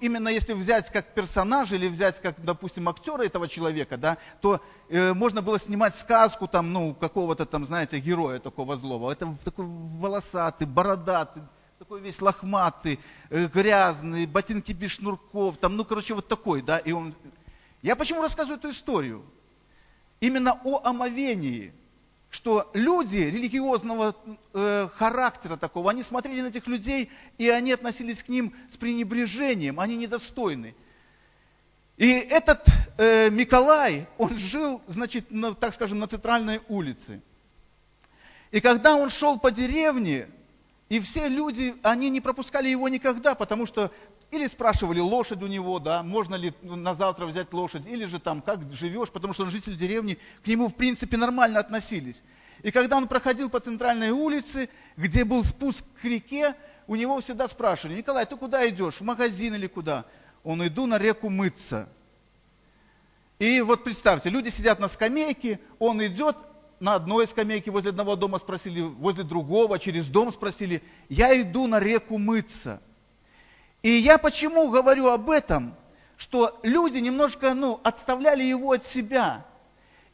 именно 0.00 0.28
если 0.28 0.54
взять 0.54 0.90
как 0.90 1.14
персонаж 1.14 1.70
или 1.70 1.86
взять 1.86 2.20
как, 2.20 2.42
допустим, 2.42 2.88
актера 2.88 3.22
этого 3.22 3.46
человека, 3.46 3.96
да, 3.96 4.16
то 4.40 4.60
э, 4.88 5.12
можно 5.12 5.42
было 5.42 5.60
снимать 5.60 5.94
сказку 6.00 6.48
там, 6.48 6.72
ну, 6.72 6.94
какого-то 6.94 7.44
там, 7.44 7.66
знаете, 7.66 8.00
героя 8.00 8.40
такого 8.40 8.76
злого. 8.78 9.12
Это 9.12 9.36
такой 9.44 9.66
волосатый, 9.66 10.66
бородатый, 10.66 11.42
такой 11.78 12.00
весь 12.00 12.20
лохматый, 12.20 12.98
э, 13.28 13.46
грязный, 13.46 14.26
ботинки 14.26 14.72
без 14.72 14.92
шнурков, 14.92 15.58
там, 15.58 15.76
ну, 15.76 15.84
короче, 15.84 16.14
вот 16.14 16.28
такой, 16.28 16.62
да, 16.62 16.78
и 16.78 16.92
он... 16.92 17.14
Я 17.84 17.94
почему 17.94 18.22
рассказываю 18.22 18.58
эту 18.58 18.70
историю? 18.70 19.24
Именно 20.18 20.60
о 20.64 20.80
омовении– 20.88 21.72
что 22.34 22.68
люди 22.74 23.18
религиозного 23.18 24.16
э, 24.52 24.88
характера 24.96 25.56
такого, 25.56 25.92
они 25.92 26.02
смотрели 26.02 26.40
на 26.40 26.48
этих 26.48 26.66
людей, 26.66 27.08
и 27.38 27.48
они 27.48 27.70
относились 27.70 28.24
к 28.24 28.28
ним 28.28 28.52
с 28.72 28.76
пренебрежением, 28.76 29.78
они 29.78 29.96
недостойны. 29.96 30.74
И 31.96 32.10
этот 32.10 32.66
э, 32.98 33.30
Николай, 33.30 34.08
он 34.18 34.36
жил, 34.36 34.82
значит, 34.88 35.30
на, 35.30 35.54
так 35.54 35.74
скажем, 35.74 36.00
на 36.00 36.08
центральной 36.08 36.60
улице. 36.68 37.22
И 38.50 38.60
когда 38.60 38.96
он 38.96 39.10
шел 39.10 39.38
по 39.38 39.52
деревне, 39.52 40.28
и 40.94 41.00
все 41.00 41.26
люди, 41.26 41.74
они 41.82 42.08
не 42.08 42.20
пропускали 42.20 42.68
его 42.68 42.88
никогда, 42.88 43.34
потому 43.34 43.66
что 43.66 43.90
или 44.30 44.46
спрашивали 44.46 45.00
лошадь 45.00 45.42
у 45.42 45.48
него, 45.48 45.80
да, 45.80 46.04
можно 46.04 46.36
ли 46.36 46.54
на 46.62 46.94
завтра 46.94 47.26
взять 47.26 47.52
лошадь, 47.52 47.84
или 47.84 48.04
же 48.04 48.20
там, 48.20 48.40
как 48.40 48.72
живешь, 48.72 49.10
потому 49.10 49.34
что 49.34 49.42
он 49.42 49.50
житель 49.50 49.76
деревни, 49.76 50.18
к 50.44 50.46
нему 50.46 50.68
в 50.68 50.76
принципе 50.76 51.16
нормально 51.16 51.58
относились. 51.58 52.22
И 52.62 52.70
когда 52.70 52.96
он 52.96 53.08
проходил 53.08 53.50
по 53.50 53.58
центральной 53.58 54.10
улице, 54.10 54.68
где 54.96 55.24
был 55.24 55.42
спуск 55.44 55.82
к 56.00 56.04
реке, 56.04 56.54
у 56.86 56.94
него 56.94 57.20
всегда 57.20 57.48
спрашивали, 57.48 57.96
Николай, 57.96 58.24
ты 58.24 58.36
куда 58.36 58.68
идешь, 58.68 59.00
в 59.00 59.04
магазин 59.04 59.52
или 59.56 59.66
куда? 59.66 60.04
Он 60.44 60.64
иду 60.64 60.86
на 60.86 60.96
реку 60.96 61.28
мыться. 61.28 61.88
И 63.40 63.60
вот 63.62 63.82
представьте, 63.82 64.30
люди 64.30 64.50
сидят 64.50 64.78
на 64.78 64.88
скамейке, 64.88 65.58
он 65.80 66.06
идет 66.06 66.36
на 66.80 66.94
одной 66.94 67.26
скамейке 67.28 67.70
возле 67.70 67.90
одного 67.90 68.16
дома 68.16 68.38
спросили, 68.38 68.80
возле 68.80 69.24
другого, 69.24 69.78
через 69.78 70.06
дом 70.06 70.32
спросили, 70.32 70.82
я 71.08 71.40
иду 71.40 71.66
на 71.66 71.80
реку 71.80 72.18
мыться– 72.18 72.82
и 73.84 73.98
я 73.98 74.16
почему 74.16 74.70
говорю 74.70 75.08
об 75.08 75.28
этом, 75.28 75.76
что 76.16 76.58
люди 76.62 76.96
немножко 76.96 77.52
ну, 77.52 77.80
отставляли 77.84 78.42
его 78.42 78.72
от 78.72 78.86
себя. 78.86 79.44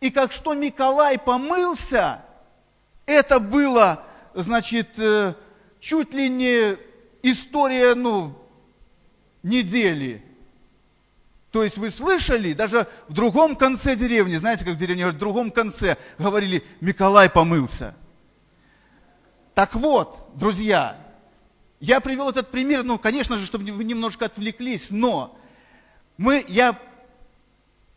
И 0.00 0.10
как 0.10 0.32
что 0.32 0.54
Николай 0.54 1.20
помылся, 1.20 2.24
это 3.06 3.38
было, 3.38 4.04
значит, 4.34 4.98
э, 4.98 5.34
чуть 5.78 6.12
ли 6.12 6.28
не 6.28 6.78
история, 7.22 7.94
ну, 7.94 8.36
недели. 9.44 10.24
То 11.50 11.64
есть 11.64 11.78
вы 11.78 11.90
слышали, 11.90 12.52
даже 12.52 12.86
в 13.08 13.12
другом 13.12 13.56
конце 13.56 13.96
деревни, 13.96 14.36
знаете, 14.36 14.64
как 14.64 14.74
в 14.74 14.78
деревне 14.78 15.02
говорят, 15.02 15.16
в 15.16 15.20
другом 15.20 15.50
конце 15.50 15.96
говорили, 16.18 16.64
Николай 16.80 17.28
помылся. 17.28 17.96
Так 19.54 19.74
вот, 19.74 20.30
друзья, 20.36 20.96
я 21.80 22.00
привел 22.00 22.30
этот 22.30 22.50
пример, 22.50 22.84
ну, 22.84 22.98
конечно 22.98 23.36
же, 23.36 23.46
чтобы 23.46 23.64
вы 23.72 23.82
немножко 23.82 24.26
отвлеклись, 24.26 24.86
но 24.90 25.36
мы, 26.16 26.44
я 26.46 26.78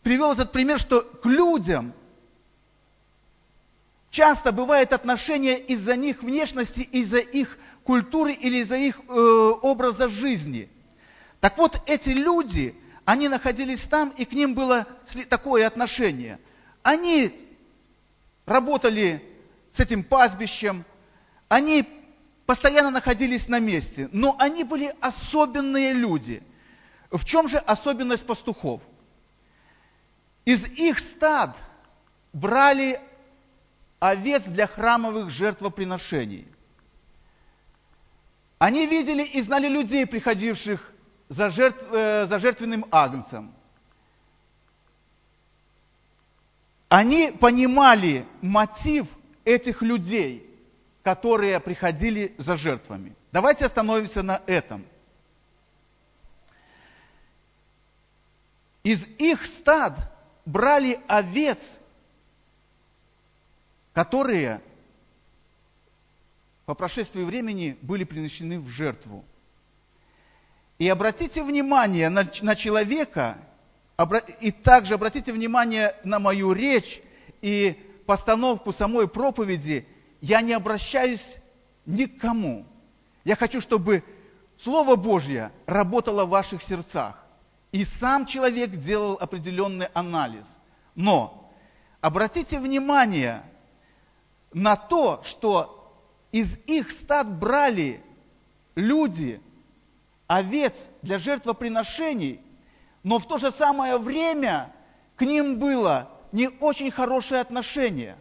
привел 0.02 0.34
этот 0.34 0.52
пример, 0.52 0.80
что 0.80 1.02
к 1.02 1.26
людям 1.26 1.94
часто 4.10 4.52
бывает 4.52 4.94
отношение 4.94 5.60
из-за 5.60 5.96
них 5.96 6.24
внешности, 6.24 6.80
из-за 6.80 7.20
их 7.20 7.58
культуры 7.84 8.34
или 8.34 8.64
из-за 8.64 8.78
их 8.78 9.00
э, 9.00 9.12
образа 9.12 10.10
жизни. 10.10 10.70
Так 11.40 11.58
вот, 11.58 11.80
эти 11.86 12.10
люди, 12.10 12.76
они 13.06 13.28
находились 13.28 13.82
там, 13.88 14.10
и 14.12 14.26
к 14.26 14.32
ним 14.32 14.54
было 14.54 14.88
такое 15.30 15.68
отношение. 15.68 16.40
Они 16.82 17.48
работали 18.46 19.24
с 19.74 19.80
этим 19.80 20.04
пастбищем, 20.04 20.86
они 21.50 21.88
постоянно 22.46 22.92
находились 22.92 23.48
на 23.48 23.60
месте, 23.60 24.10
но 24.12 24.36
они 24.40 24.64
были 24.64 24.96
особенные 25.02 25.94
люди. 25.94 26.42
В 27.12 27.26
чем 27.26 27.48
же 27.48 27.58
особенность 27.58 28.26
пастухов? 28.26 28.82
Из 30.46 30.64
их 30.66 31.00
стад 31.00 31.56
брали 32.32 33.00
овец 34.00 34.44
для 34.44 34.68
храмовых 34.68 35.30
жертвоприношений. 35.30 36.48
Они 38.60 38.86
видели 38.88 39.24
и 39.24 39.42
знали 39.42 39.68
людей, 39.68 40.06
приходивших 40.06 40.93
за, 41.34 41.50
жертв, 41.50 41.84
э, 41.92 42.28
за 42.28 42.40
жертвенным 42.40 42.86
агнцем. 42.92 43.54
Они 46.90 47.32
понимали 47.32 48.26
мотив 48.42 49.08
этих 49.44 49.82
людей, 49.82 50.48
которые 51.02 51.60
приходили 51.60 52.36
за 52.38 52.56
жертвами. 52.56 53.16
Давайте 53.32 53.66
остановимся 53.66 54.22
на 54.22 54.42
этом. 54.46 54.86
Из 58.84 59.04
их 59.18 59.44
стад 59.46 59.98
брали 60.46 61.00
овец, 61.08 61.58
которые 63.94 64.62
по 66.66 66.76
прошествии 66.76 67.24
времени 67.24 67.78
были 67.82 68.04
принесены 68.04 68.60
в 68.60 68.68
жертву. 68.68 69.26
И 70.80 70.90
обратите 70.90 71.44
внимание 71.44 72.10
на, 72.10 72.28
на 72.42 72.56
человека, 72.56 73.38
и 74.42 74.52
также 74.52 74.96
обратите 74.96 75.32
внимание 75.32 75.96
на 76.04 76.20
мою 76.20 76.54
речь 76.54 77.02
и 77.42 77.78
постановку 78.06 78.74
самой 78.74 79.08
проповеди. 79.08 79.88
Я 80.20 80.42
не 80.42 80.54
обращаюсь 80.54 81.24
ни 81.86 82.06
к 82.06 82.20
кому. 82.20 82.66
Я 83.24 83.36
хочу, 83.36 83.62
чтобы 83.62 84.04
Слово 84.64 84.96
Божье 84.96 85.52
работало 85.66 86.26
в 86.26 86.30
ваших 86.30 86.64
сердцах. 86.64 87.16
И 87.72 87.86
сам 87.86 88.26
человек 88.26 88.72
делал 88.72 89.18
определенный 89.20 89.88
анализ. 89.94 90.46
Но 90.96 91.52
обратите 92.02 92.60
внимание 92.60 93.44
на 94.54 94.76
то, 94.76 95.22
что 95.26 95.92
из 96.32 96.48
их 96.66 96.92
стад 96.92 97.40
брали 97.40 98.04
люди 98.76 99.42
овец 100.28 100.74
для 101.02 101.18
жертвоприношений, 101.18 102.42
но 103.04 103.20
в 103.20 103.28
то 103.28 103.38
же 103.38 103.52
самое 103.52 103.98
время 103.98 104.74
к 105.16 105.22
ним 105.22 105.60
было 105.60 106.10
не 106.32 106.50
очень 106.60 106.92
хорошее 106.92 107.42
отношение. 107.42 108.18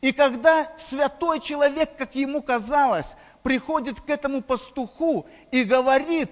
И 0.00 0.12
когда 0.12 0.70
святой 0.90 1.40
человек, 1.40 1.96
как 1.96 2.14
ему 2.14 2.42
казалось, 2.42 3.06
приходит 3.42 4.00
к 4.00 4.10
этому 4.10 4.42
пастуху 4.42 5.26
и 5.50 5.62
говорит, 5.62 6.30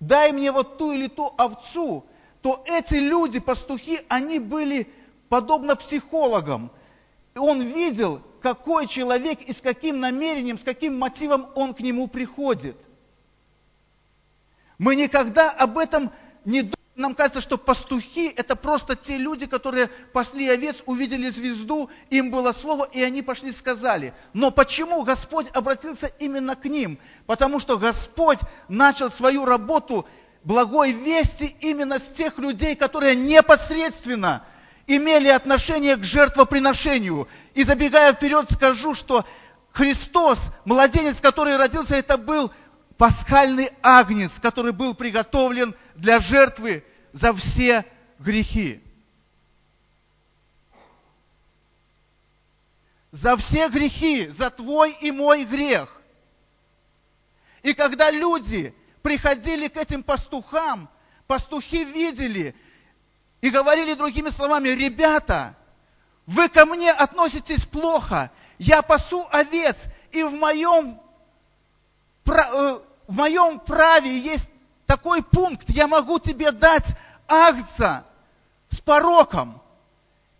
дай 0.00 0.32
мне 0.32 0.52
вот 0.52 0.78
ту 0.78 0.92
или 0.92 1.08
ту 1.08 1.32
овцу, 1.36 2.04
то 2.40 2.62
эти 2.66 2.94
люди, 2.94 3.40
пастухи, 3.40 4.00
они 4.08 4.38
были 4.38 4.88
подобно 5.28 5.74
психологам. 5.74 6.70
Он 7.34 7.62
видел, 7.62 8.22
какой 8.40 8.86
человек 8.86 9.40
и 9.42 9.52
с 9.52 9.60
каким 9.60 9.98
намерением, 9.98 10.58
с 10.58 10.62
каким 10.62 10.96
мотивом 10.96 11.48
он 11.56 11.74
к 11.74 11.80
нему 11.80 12.06
приходит. 12.06 12.76
Мы 14.78 14.94
никогда 14.96 15.50
об 15.50 15.76
этом 15.76 16.10
не 16.44 16.62
думаем. 16.62 16.74
Нам 16.94 17.14
кажется, 17.14 17.40
что 17.40 17.58
пастухи– 17.58 18.26
это 18.36 18.56
просто 18.56 18.96
те 18.96 19.18
люди, 19.18 19.46
которые 19.46 19.86
пасли 20.12 20.48
овец, 20.48 20.76
увидели 20.84 21.30
звезду, 21.30 21.88
им 22.10 22.32
было 22.32 22.52
слово, 22.52 22.86
и 22.86 23.00
они 23.00 23.22
пошли 23.22 23.52
сказали. 23.52 24.14
Но 24.32 24.50
почему 24.50 25.04
Господь 25.04 25.46
обратился 25.54 26.08
именно 26.18 26.56
к 26.56 26.64
ним? 26.64 26.98
Потому 27.26 27.60
что 27.60 27.78
Господь 27.78 28.40
начал 28.68 29.12
свою 29.12 29.44
работу 29.44 30.08
благой 30.42 30.90
вести 30.90 31.54
именно 31.60 32.00
с 32.00 32.14
тех 32.16 32.36
людей, 32.36 32.74
которые 32.74 33.14
непосредственно 33.14 34.42
имели 34.88 35.28
отношение 35.28 35.94
к 35.96 36.02
жертвоприношению. 36.02 37.28
И 37.54 37.62
забегая 37.62 38.14
вперед, 38.14 38.46
скажу, 38.50 38.94
что 38.94 39.24
Христос, 39.70 40.40
младенец, 40.64 41.20
который 41.20 41.56
родился, 41.56 41.94
это 41.94 42.16
был 42.16 42.50
пасхальный 42.98 43.70
агнец, 43.80 44.32
который 44.42 44.72
был 44.72 44.94
приготовлен 44.94 45.74
для 45.94 46.18
жертвы 46.18 46.84
за 47.12 47.32
все 47.32 47.86
грехи. 48.18 48.82
За 53.12 53.36
все 53.36 53.68
грехи, 53.68 54.28
за 54.28 54.50
твой 54.50 54.92
и 55.00 55.10
мой 55.10 55.44
грех. 55.44 55.88
И 57.62 57.72
когда 57.72 58.10
люди 58.10 58.74
приходили 59.00 59.68
к 59.68 59.76
этим 59.76 60.02
пастухам, 60.02 60.90
пастухи 61.26 61.84
видели 61.84 62.54
и 63.40 63.50
говорили 63.50 63.94
другими 63.94 64.30
словами, 64.30 64.70
ребята, 64.70 65.56
вы 66.26 66.48
ко 66.48 66.66
мне 66.66 66.90
относитесь 66.90 67.64
плохо, 67.64 68.30
я 68.58 68.82
пасу 68.82 69.26
овец, 69.30 69.76
и 70.10 70.22
в 70.22 70.32
моем 70.32 71.00
э, 72.26 72.80
в 73.08 73.14
моем 73.14 73.58
праве 73.58 74.16
есть 74.18 74.48
такой 74.86 75.22
пункт, 75.22 75.68
я 75.68 75.88
могу 75.88 76.20
тебе 76.20 76.52
дать 76.52 76.84
агца 77.26 78.04
с 78.70 78.80
пороком. 78.80 79.60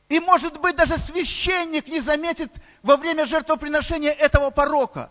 И, 0.09 0.21
может 0.21 0.61
быть, 0.61 0.77
даже 0.77 0.99
священник 0.99 1.89
не 1.89 2.01
заметит 2.01 2.53
во 2.83 2.97
время 2.97 3.27
жертвоприношения 3.27 4.13
этого 4.13 4.51
порока. 4.51 5.11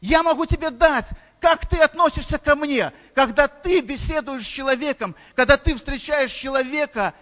Я 0.00 0.22
могу 0.22 0.46
тебе 0.46 0.70
дать, 0.70 1.06
как 1.40 1.68
ты 1.68 1.76
относишься 1.78 2.38
ко 2.38 2.54
мне, 2.54 2.92
когда 3.14 3.48
ты 3.48 3.80
беседуешь 3.80 4.44
с 4.44 4.50
человеком, 4.50 5.14
когда 5.34 5.56
ты 5.56 5.74
встречаешь 5.74 6.32
человека, 6.32 7.14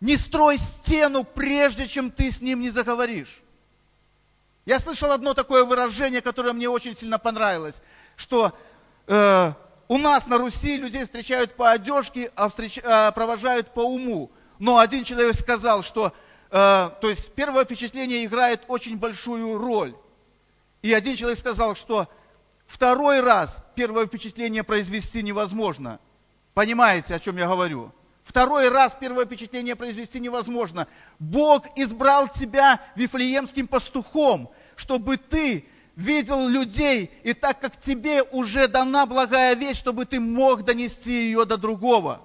не 0.00 0.16
строй 0.16 0.58
стену, 0.58 1.24
прежде 1.24 1.88
чем 1.88 2.10
ты 2.10 2.30
с 2.30 2.40
ним 2.40 2.60
не 2.60 2.70
заговоришь. 2.70 3.40
Я 4.64 4.80
слышал 4.80 5.10
одно 5.10 5.34
такое 5.34 5.64
выражение, 5.64 6.20
которое 6.20 6.52
мне 6.52 6.68
очень 6.68 6.96
сильно 6.96 7.18
понравилось, 7.18 7.76
что 8.16 8.56
э, 9.06 9.52
у 9.88 9.98
нас 9.98 10.26
на 10.26 10.38
Руси 10.38 10.76
людей 10.76 11.04
встречают 11.04 11.54
по 11.54 11.70
одежке, 11.70 12.32
а 12.34 12.48
встреч, 12.48 12.78
э, 12.78 13.12
провожают 13.12 13.72
по 13.72 13.80
уму. 13.80 14.30
Но 14.58 14.78
один 14.78 15.04
человек 15.04 15.36
сказал, 15.36 15.82
что 15.82 16.08
э, 16.08 16.10
то 16.50 17.08
есть 17.08 17.34
первое 17.34 17.64
впечатление 17.64 18.24
играет 18.24 18.62
очень 18.68 18.98
большую 18.98 19.58
роль. 19.58 19.94
И 20.82 20.92
один 20.92 21.16
человек 21.16 21.38
сказал, 21.38 21.74
что 21.74 22.08
второй 22.66 23.20
раз 23.20 23.56
первое 23.74 24.06
впечатление 24.06 24.64
произвести 24.64 25.22
невозможно. 25.22 26.00
Понимаете, 26.54 27.14
о 27.14 27.20
чем 27.20 27.36
я 27.36 27.46
говорю? 27.46 27.92
Второй 28.24 28.70
раз 28.70 28.96
первое 28.98 29.24
впечатление 29.24 29.76
произвести 29.76 30.18
невозможно. 30.18 30.88
Бог 31.20 31.64
избрал 31.76 32.28
тебя 32.28 32.80
вифлеемским 32.96 33.68
пастухом, 33.68 34.50
чтобы 34.74 35.16
ты 35.16 35.68
видел 35.96 36.46
людей, 36.46 37.10
и 37.24 37.32
так 37.32 37.58
как 37.60 37.80
тебе 37.80 38.22
уже 38.22 38.68
дана 38.68 39.06
благая 39.06 39.54
вещь, 39.56 39.78
чтобы 39.78 40.04
ты 40.04 40.20
мог 40.20 40.64
донести 40.64 41.10
ее 41.10 41.44
до 41.46 41.56
другого. 41.56 42.22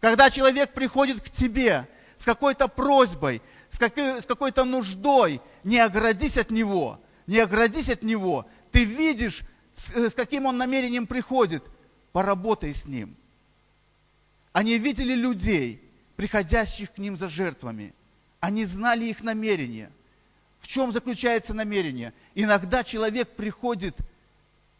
Когда 0.00 0.30
человек 0.30 0.72
приходит 0.72 1.20
к 1.20 1.30
тебе 1.30 1.86
с 2.16 2.24
какой-то 2.24 2.66
просьбой, 2.66 3.42
с, 3.70 3.78
какой- 3.78 4.22
с 4.22 4.26
какой-то 4.26 4.64
нуждой, 4.64 5.40
не 5.64 5.78
оградись 5.78 6.36
от 6.36 6.50
него, 6.50 6.98
не 7.26 7.38
оградись 7.38 7.90
от 7.90 8.02
него. 8.02 8.46
Ты 8.72 8.84
видишь, 8.84 9.42
с, 9.76 9.90
э, 9.94 10.10
с 10.10 10.14
каким 10.14 10.46
он 10.46 10.56
намерением 10.56 11.06
приходит, 11.06 11.62
поработай 12.12 12.74
с 12.74 12.86
ним. 12.86 13.16
Они 14.52 14.78
видели 14.78 15.14
людей, 15.14 15.82
приходящих 16.16 16.92
к 16.92 16.98
ним 16.98 17.16
за 17.16 17.28
жертвами. 17.28 17.94
Они 18.40 18.64
знали 18.64 19.04
их 19.04 19.22
намерения. 19.22 19.92
В 20.60 20.66
чем 20.66 20.92
заключается 20.92 21.54
намерение? 21.54 22.12
Иногда 22.34 22.84
человек 22.84 23.36
приходит 23.36 23.96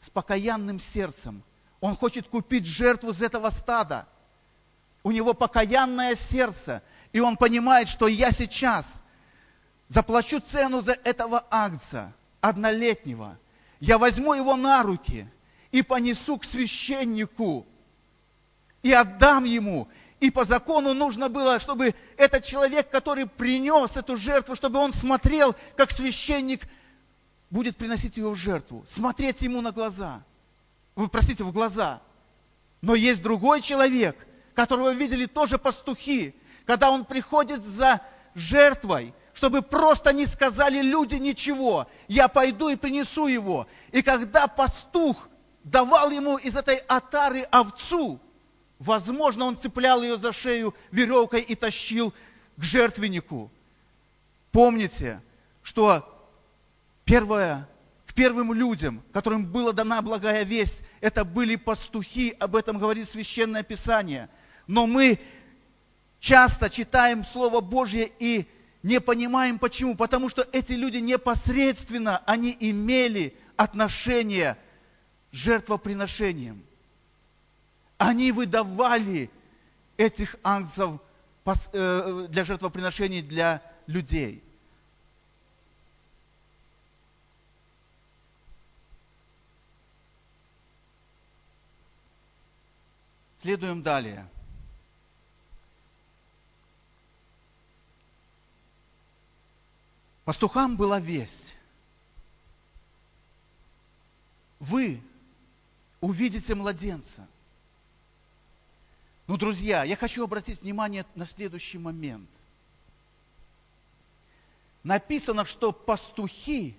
с 0.01 0.11
покаянным 0.11 0.81
сердцем. 0.93 1.43
Он 1.81 1.97
хочет 1.97 2.29
купить 2.29 2.67
жертву 2.67 3.11
из 3.11 3.23
этого 3.23 3.51
стада. 3.51 4.07
У 5.03 5.11
него 5.11 5.35
покаянное 5.35 6.17
сердце. 6.31 6.83
И 7.12 7.21
он 7.21 7.37
понимает, 7.37 7.88
что 7.88 8.09
я 8.09 8.33
сейчас 8.33 8.85
заплачу 9.88 10.41
цену 10.41 10.83
за 10.83 10.93
этого 10.93 11.47
агнца, 11.51 12.12
однолетнего. 12.41 13.38
Я 13.81 13.97
возьму 13.99 14.35
его 14.35 14.57
на 14.57 14.83
руки 14.83 15.27
и 15.71 15.83
понесу 15.83 16.38
к 16.38 16.45
священнику. 16.45 17.67
И 18.83 18.93
отдам 18.93 19.45
ему. 19.45 19.88
И 20.20 20.31
по 20.31 20.44
закону 20.44 20.94
нужно 20.94 21.28
было, 21.28 21.61
чтобы 21.61 21.94
этот 22.16 22.44
человек, 22.44 22.90
который 22.90 23.26
принес 23.26 23.96
эту 23.96 24.16
жертву, 24.16 24.57
чтобы 24.57 24.78
он 24.78 24.92
смотрел, 24.92 25.54
как 25.76 25.92
священник 25.92 26.62
будет 27.50 27.76
приносить 27.76 28.16
ее 28.16 28.28
в 28.31 28.35
жертву, 28.35 28.85
смотреть 28.94 29.40
ему 29.42 29.61
на 29.61 29.70
глаза. 29.70 30.22
Вы 30.96 31.09
простите, 31.09 31.44
в 31.44 31.52
глаза. 31.52 32.02
Но 32.83 32.94
есть 32.96 33.22
другой 33.22 33.62
человек, 33.62 34.16
которого 34.54 34.92
видели 34.92 35.26
тоже 35.26 35.57
пастухи, 35.57 36.35
когда 36.66 36.90
он 36.90 37.04
приходит 37.04 37.62
за 37.62 38.00
жертвой, 38.35 39.14
чтобы 39.35 39.62
просто 39.62 40.12
не 40.12 40.26
сказали 40.26 40.83
люди 40.83 41.14
ничего. 41.14 41.87
Я 42.09 42.26
пойду 42.26 42.68
и 42.68 42.76
принесу 42.76 43.28
его. 43.28 43.68
И 43.92 44.02
когда 44.02 44.48
пастух 44.48 45.28
давал 45.62 46.11
ему 46.11 46.37
из 46.38 46.57
этой 46.57 46.78
отары 46.78 47.42
овцу, 47.42 48.20
возможно, 48.79 49.45
он 49.45 49.59
цеплял 49.59 50.03
ее 50.03 50.19
за 50.19 50.33
шею 50.33 50.75
веревкой 50.91 51.43
и 51.43 51.55
тащил 51.55 52.12
к 52.57 52.62
жертвеннику. 52.62 53.51
Помните, 54.53 55.21
что 55.62 56.05
первое, 57.05 57.69
к 58.07 58.14
первым 58.14 58.53
людям, 58.53 59.03
которым 59.12 59.47
была 59.47 59.73
дана 59.73 60.03
благая 60.03 60.45
весть, 60.45 60.83
это 61.01 61.25
были 61.25 61.57
пастухи, 61.57 62.35
об 62.38 62.57
этом 62.57 62.79
говорит 62.79 63.11
Священное 63.11 63.62
Писание. 63.62 64.29
Но 64.67 64.87
мы 64.87 65.21
часто 66.21 66.71
читаем 66.71 67.25
Слово 67.27 67.61
Божье 67.61 68.11
и 68.19 68.47
не 68.83 69.01
понимаем 69.01 69.59
почему. 69.59 69.95
Потому 69.97 70.29
что 70.29 70.47
эти 70.53 70.73
люди 70.73 70.99
непосредственно, 70.99 72.19
они 72.27 72.57
имели 72.59 73.37
отношение 73.57 74.57
с 75.33 75.37
жертвоприношением. 75.37 76.62
Они 77.99 78.31
выдавали 78.31 79.29
этих 79.97 80.37
ангцев 80.45 81.01
э, 81.73 82.27
для 82.31 82.45
жертвоприношений 82.45 83.23
для 83.23 83.61
людей. 83.89 84.43
Следуем 93.43 93.83
далее. 93.83 94.29
Пастухам 100.25 100.77
была 100.77 101.01
весть. 101.01 101.57
Вы 104.61 105.03
увидите 106.01 106.55
младенца. 106.55 107.27
Но, 109.29 109.37
друзья, 109.37 109.85
я 109.85 109.95
хочу 109.95 110.25
обратить 110.25 110.62
внимание 110.62 111.07
на 111.14 111.27
следующий 111.27 111.79
момент. 111.79 112.29
Написано, 114.83 115.45
что 115.45 115.71
пастухи, 115.71 116.75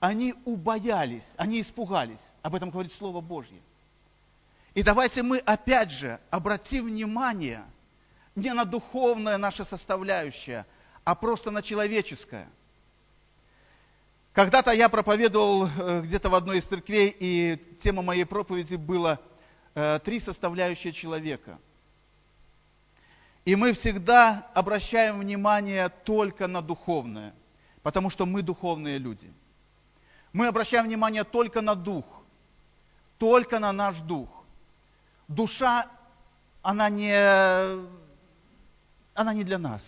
они 0.00 0.34
убоялись, 0.44 1.24
они 1.36 1.62
испугались. 1.62 2.20
Об 2.42 2.56
этом 2.56 2.70
говорит 2.70 2.92
Слово 2.94 3.20
Божье. 3.20 3.60
И 4.74 4.82
давайте 4.82 5.22
мы 5.22 5.38
опять 5.38 5.90
же 5.90 6.18
обратим 6.28 6.86
внимание 6.86 7.64
не 8.34 8.52
на 8.52 8.64
духовное 8.64 9.38
наше 9.38 9.64
составляющее, 9.64 10.66
а 11.04 11.14
просто 11.14 11.50
на 11.50 11.62
человеческое– 11.62 12.48
когда-то 14.32 14.70
я 14.70 14.88
проповедовал 14.88 15.66
э, 15.66 16.00
где-то 16.04 16.30
в 16.30 16.34
одной 16.34 16.60
из 16.60 16.64
церквей, 16.64 17.14
и 17.20 17.58
тема 17.82 18.00
моей 18.00 18.24
проповеди 18.24 18.76
была 18.76 19.18
э, 19.74 19.98
«Три 20.02 20.20
составляющие 20.20 20.94
человека». 20.94 21.58
И 23.44 23.56
мы 23.56 23.72
всегда 23.72 24.46
обращаем 24.54 25.18
внимание 25.18 25.88
только 25.88 26.46
на 26.46 26.62
духовное, 26.62 27.34
потому 27.82 28.08
что 28.08 28.24
мы 28.24 28.42
духовные 28.42 28.98
люди. 28.98 29.32
Мы 30.32 30.46
обращаем 30.46 30.84
внимание 30.86 31.24
только 31.24 31.60
на 31.60 31.74
дух, 31.74 32.04
только 33.18 33.58
на 33.58 33.72
наш 33.72 33.98
дух. 34.00 34.28
Душа, 35.26 35.88
она 36.62 36.88
не, 36.88 37.12
она 39.14 39.34
не 39.34 39.42
для 39.42 39.58
нас. 39.58 39.82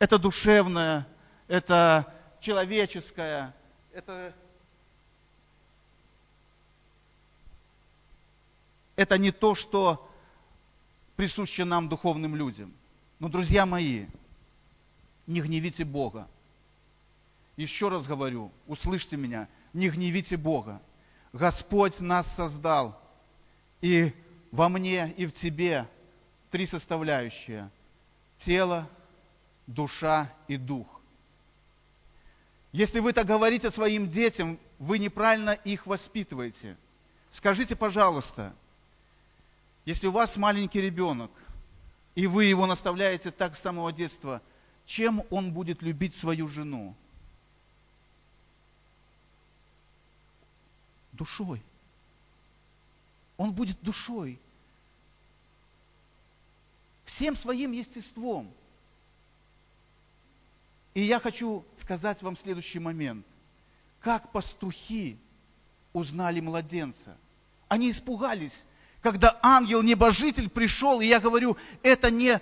Это 0.00 0.18
душевное, 0.18 1.06
это 1.46 2.12
человеческое, 2.40 3.54
это, 3.92 4.34
это 8.96 9.16
не 9.16 9.30
то, 9.30 9.54
что 9.54 10.08
присуще 11.22 11.64
нам, 11.64 11.88
духовным 11.88 12.34
людям. 12.34 12.74
Но, 13.20 13.28
друзья 13.28 13.64
мои, 13.64 14.06
не 15.28 15.40
гневите 15.40 15.84
Бога. 15.84 16.26
Еще 17.56 17.88
раз 17.88 18.04
говорю, 18.08 18.50
услышьте 18.66 19.16
меня, 19.16 19.46
не 19.72 19.88
гневите 19.88 20.36
Бога. 20.36 20.82
Господь 21.32 22.00
нас 22.00 22.26
создал, 22.34 23.00
и 23.80 24.12
во 24.50 24.68
мне, 24.68 25.12
и 25.12 25.26
в 25.26 25.32
тебе 25.34 25.86
три 26.50 26.66
составляющие. 26.66 27.70
Тело, 28.44 28.88
душа 29.68 30.28
и 30.48 30.56
дух. 30.56 30.88
Если 32.72 32.98
вы 32.98 33.12
так 33.12 33.28
говорите 33.28 33.70
своим 33.70 34.10
детям, 34.10 34.58
вы 34.80 34.98
неправильно 34.98 35.50
их 35.50 35.86
воспитываете. 35.86 36.76
Скажите, 37.30 37.76
пожалуйста, 37.76 38.56
если 39.84 40.06
у 40.06 40.12
вас 40.12 40.36
маленький 40.36 40.80
ребенок, 40.80 41.30
и 42.14 42.26
вы 42.26 42.44
его 42.44 42.66
наставляете 42.66 43.30
так 43.30 43.56
с 43.56 43.62
самого 43.62 43.92
детства, 43.92 44.42
чем 44.86 45.24
он 45.30 45.52
будет 45.52 45.82
любить 45.82 46.14
свою 46.16 46.48
жену? 46.48 46.94
Душой. 51.12 51.62
Он 53.36 53.52
будет 53.52 53.80
душой. 53.82 54.38
Всем 57.04 57.36
своим 57.36 57.72
естеством. 57.72 58.52
И 60.94 61.02
я 61.02 61.18
хочу 61.18 61.64
сказать 61.80 62.22
вам 62.22 62.36
следующий 62.36 62.78
момент. 62.78 63.26
Как 64.00 64.30
пастухи 64.32 65.18
узнали 65.92 66.40
младенца? 66.40 67.16
Они 67.68 67.90
испугались, 67.90 68.52
когда 69.02 69.38
ангел-небожитель 69.42 70.48
пришел, 70.48 71.00
и 71.00 71.06
я 71.06 71.20
говорю, 71.20 71.56
это 71.82 72.10
не, 72.10 72.40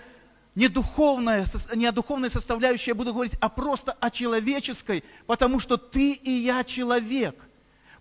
не, 0.54 0.68
духовная, 0.68 1.46
не 1.74 1.86
о 1.86 1.92
духовной 1.92 2.30
составляющей 2.30 2.90
я 2.90 2.94
буду 2.94 3.12
говорить, 3.14 3.34
а 3.40 3.48
просто 3.48 3.92
о 3.92 4.10
человеческой, 4.10 5.02
потому 5.26 5.58
что 5.58 5.78
ты 5.78 6.12
и 6.12 6.30
я 6.30 6.62
человек. 6.62 7.34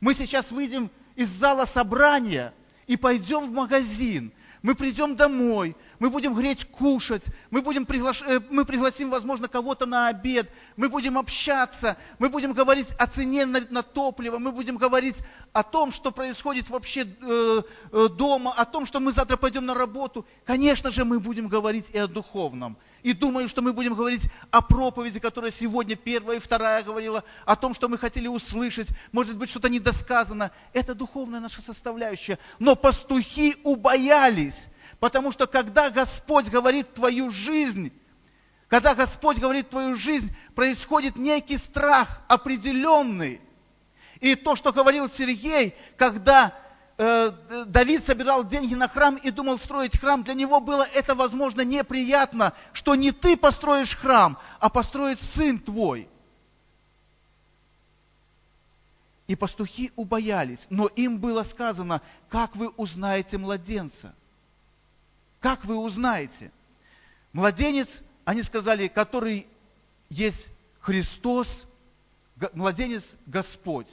Мы 0.01 0.13
сейчас 0.13 0.51
выйдем 0.51 0.91
из 1.15 1.29
зала 1.39 1.65
собрания 1.73 2.53
и 2.85 2.97
пойдем 2.97 3.49
в 3.49 3.53
магазин, 3.53 4.33
мы 4.61 4.75
придем 4.75 5.15
домой, 5.15 5.75
мы 5.99 6.09
будем 6.09 6.33
греть 6.33 6.65
кушать, 6.71 7.23
мы, 7.49 7.61
будем 7.61 7.85
приглаш... 7.85 8.21
Э, 8.21 8.39
мы 8.49 8.65
пригласим, 8.65 9.09
возможно, 9.09 9.47
кого-то 9.47 9.85
на 9.85 10.07
обед, 10.07 10.51
мы 10.75 10.89
будем 10.89 11.17
общаться, 11.17 11.97
мы 12.19 12.29
будем 12.29 12.53
говорить 12.53 12.87
о 12.97 13.07
цене 13.07 13.45
на, 13.45 13.61
на 13.69 13.83
топливо, 13.83 14.37
мы 14.37 14.51
будем 14.51 14.77
говорить 14.77 15.15
о 15.53 15.63
том, 15.63 15.91
что 15.91 16.11
происходит 16.11 16.69
вообще 16.69 17.01
э, 17.21 17.61
э, 17.91 18.07
дома, 18.09 18.51
о 18.51 18.65
том, 18.65 18.85
что 18.85 18.99
мы 18.99 19.11
завтра 19.11 19.37
пойдем 19.37 19.65
на 19.65 19.73
работу. 19.73 20.25
Конечно 20.45 20.91
же, 20.91 21.05
мы 21.05 21.19
будем 21.19 21.47
говорить 21.47 21.89
и 21.91 21.97
о 21.97 22.07
духовном. 22.07 22.77
И 23.03 23.13
думаю, 23.13 23.47
что 23.47 23.61
мы 23.61 23.71
будем 23.71 23.95
говорить 23.95 24.23
о 24.51 24.61
проповеди, 24.61 25.19
которая 25.19 25.51
сегодня 25.51 25.95
первая 25.95 26.37
и 26.37 26.41
вторая 26.41 26.83
говорила, 26.83 27.23
о 27.45 27.55
том, 27.55 27.73
что 27.73 27.87
мы 27.87 27.97
хотели 27.97 28.27
услышать, 28.27 28.89
может 29.11 29.37
быть, 29.37 29.49
что-то 29.49 29.69
недосказано. 29.69 30.51
Это 30.73 30.93
духовная 30.93 31.39
наша 31.39 31.61
составляющая. 31.61 32.37
Но 32.59 32.75
пастухи 32.75 33.57
убоялись, 33.63 34.67
потому 34.99 35.31
что 35.31 35.47
когда 35.47 35.89
Господь 35.89 36.49
говорит 36.49 36.93
твою 36.93 37.29
жизнь, 37.29 37.93
когда 38.67 38.93
Господь 38.93 39.37
говорит 39.37 39.69
твою 39.69 39.95
жизнь, 39.95 40.31
происходит 40.53 41.15
некий 41.15 41.57
страх 41.57 42.21
определенный. 42.27 43.41
И 44.19 44.35
то, 44.35 44.55
что 44.55 44.71
говорил 44.71 45.09
Сергей, 45.09 45.75
когда 45.97 46.53
Давид 46.99 48.05
собирал 48.05 48.45
деньги 48.45 48.75
на 48.75 48.89
храм 48.89 49.15
и 49.15 49.31
думал 49.31 49.57
строить 49.59 49.97
храм, 49.97 50.21
для 50.21 50.33
него 50.33 50.59
было 50.59 50.83
это, 50.83 51.15
возможно, 51.15 51.61
неприятно, 51.61 52.53
что 52.73 52.93
не 52.93 53.13
ты 53.13 53.37
построишь 53.37 53.95
храм, 53.95 54.37
а 54.59 54.69
построит 54.69 55.17
сын 55.33 55.59
твой. 55.59 56.09
И 59.27 59.35
пастухи 59.37 59.93
убоялись, 59.95 60.59
но 60.69 60.87
им 60.87 61.19
было 61.19 61.43
сказано, 61.43 62.01
как 62.27 62.53
вы 62.57 62.67
узнаете 62.67 63.37
младенца? 63.37 64.13
Как 65.39 65.63
вы 65.63 65.77
узнаете? 65.77 66.51
Младенец, 67.31 67.87
они 68.25 68.43
сказали, 68.43 68.89
который 68.89 69.47
есть 70.09 70.47
Христос, 70.81 71.47
младенец 72.51 73.03
Господь. 73.25 73.87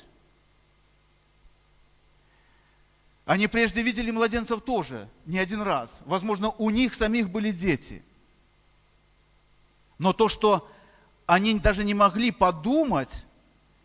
Они 3.27 3.49
прежде 3.49 3.83
видели 3.83 4.13
младенцев 4.13 4.63
тоже, 4.63 5.09
не 5.27 5.41
один 5.41 5.61
раз. 5.61 5.91
Возможно, 6.05 6.51
у 6.51 6.71
них 6.71 6.95
самих 6.95 7.29
были 7.29 7.51
дети. 7.51 8.05
Но 9.99 10.13
то, 10.13 10.29
что 10.29 10.71
они 11.27 11.59
даже 11.59 11.83
не 11.83 11.93
могли 11.93 12.31
подумать, 12.31 13.11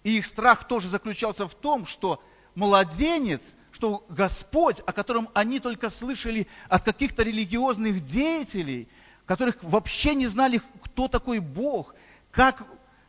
и 0.04 0.20
их 0.20 0.28
страх 0.28 0.68
тоже 0.68 0.90
заключался 0.90 1.48
в 1.48 1.56
том, 1.56 1.88
что 1.88 2.24
младенец, 2.54 3.42
что 3.72 4.06
Господь, 4.10 4.78
о 4.86 4.94
котором 4.94 5.28
они 5.34 5.60
только 5.60 5.90
слышали 5.90 6.48
от 6.70 6.84
каких-то 6.84 7.24
религиозных 7.24 8.06
деятелей, 8.06 8.88
которых 9.26 9.58
вообще 9.64 10.14
не 10.14 10.28
знали, 10.28 10.62
кто 10.84 11.08
такой 11.08 11.40
Бог, 11.40 11.96
как, 12.30 12.64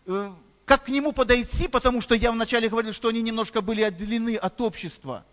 э, 0.07 0.33
как 0.64 0.87
к 0.87 0.88
Нему 0.88 1.12
подойти, 1.12 1.68
потому 1.68 2.01
что 2.01 2.14
я 2.14 2.33
вначале 2.33 2.71
говорил, 2.71 2.95
что 2.95 3.09
они 3.09 3.21
немножко 3.21 3.61
были 3.61 3.83
отделены 3.83 4.37
от 4.37 4.59
общества. 4.62 5.27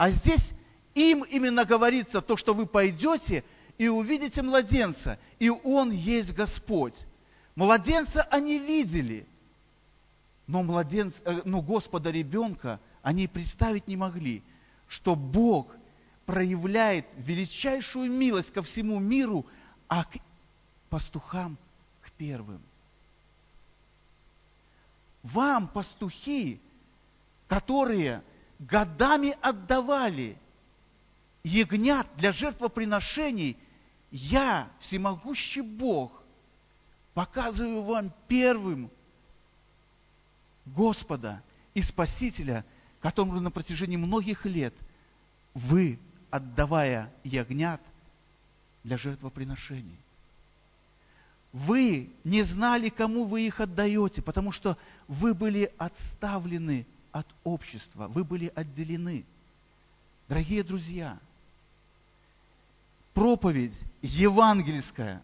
А 0.00 0.12
здесь 0.12 0.54
им 0.94 1.24
именно 1.24 1.66
говорится 1.66 2.22
то, 2.22 2.34
что 2.38 2.54
вы 2.54 2.64
пойдете 2.64 3.44
и 3.76 3.86
увидите 3.88 4.40
младенца, 4.40 5.18
и 5.38 5.50
Он 5.50 5.90
есть 5.90 6.32
Господь. 6.32 6.94
Младенца 7.54 8.22
они 8.22 8.58
видели, 8.58 9.26
но, 10.46 10.62
младенца, 10.62 11.18
э, 11.26 11.42
но 11.44 11.60
Господа 11.60 12.10
ребенка 12.10 12.80
они 13.02 13.28
представить 13.28 13.88
не 13.88 13.96
могли, 13.98 14.42
что 14.88 15.14
Бог 15.14 15.70
проявляет 16.24 17.04
величайшую 17.18 18.10
милость 18.10 18.54
ко 18.54 18.62
всему 18.62 18.98
миру, 19.00 19.44
а 19.86 20.04
к 20.04 20.16
пастухам 20.88 21.58
к 22.00 22.10
первым. 22.12 22.62
Вам, 25.22 25.68
пастухи, 25.68 26.58
которые 27.48 28.22
годами 28.60 29.36
отдавали 29.40 30.36
ягнят 31.42 32.06
для 32.16 32.32
жертвоприношений, 32.32 33.56
я, 34.10 34.68
всемогущий 34.80 35.62
Бог, 35.62 36.12
показываю 37.14 37.82
вам 37.82 38.12
первым 38.28 38.90
Господа 40.66 41.42
и 41.74 41.82
Спасителя, 41.82 42.64
которому 43.00 43.40
на 43.40 43.50
протяжении 43.50 43.96
многих 43.96 44.44
лет 44.44 44.74
вы, 45.54 45.98
отдавая 46.30 47.10
ягнят 47.24 47.80
для 48.84 48.98
жертвоприношений. 48.98 49.96
Вы 51.52 52.10
не 52.22 52.42
знали, 52.42 52.90
кому 52.90 53.24
вы 53.24 53.46
их 53.46 53.60
отдаете, 53.60 54.22
потому 54.22 54.52
что 54.52 54.76
вы 55.08 55.34
были 55.34 55.72
отставлены 55.78 56.86
от 57.12 57.26
общества, 57.44 58.08
вы 58.08 58.24
были 58.24 58.52
отделены. 58.54 59.24
Дорогие 60.28 60.62
друзья, 60.62 61.18
проповедь 63.14 63.76
евангельская. 64.02 65.22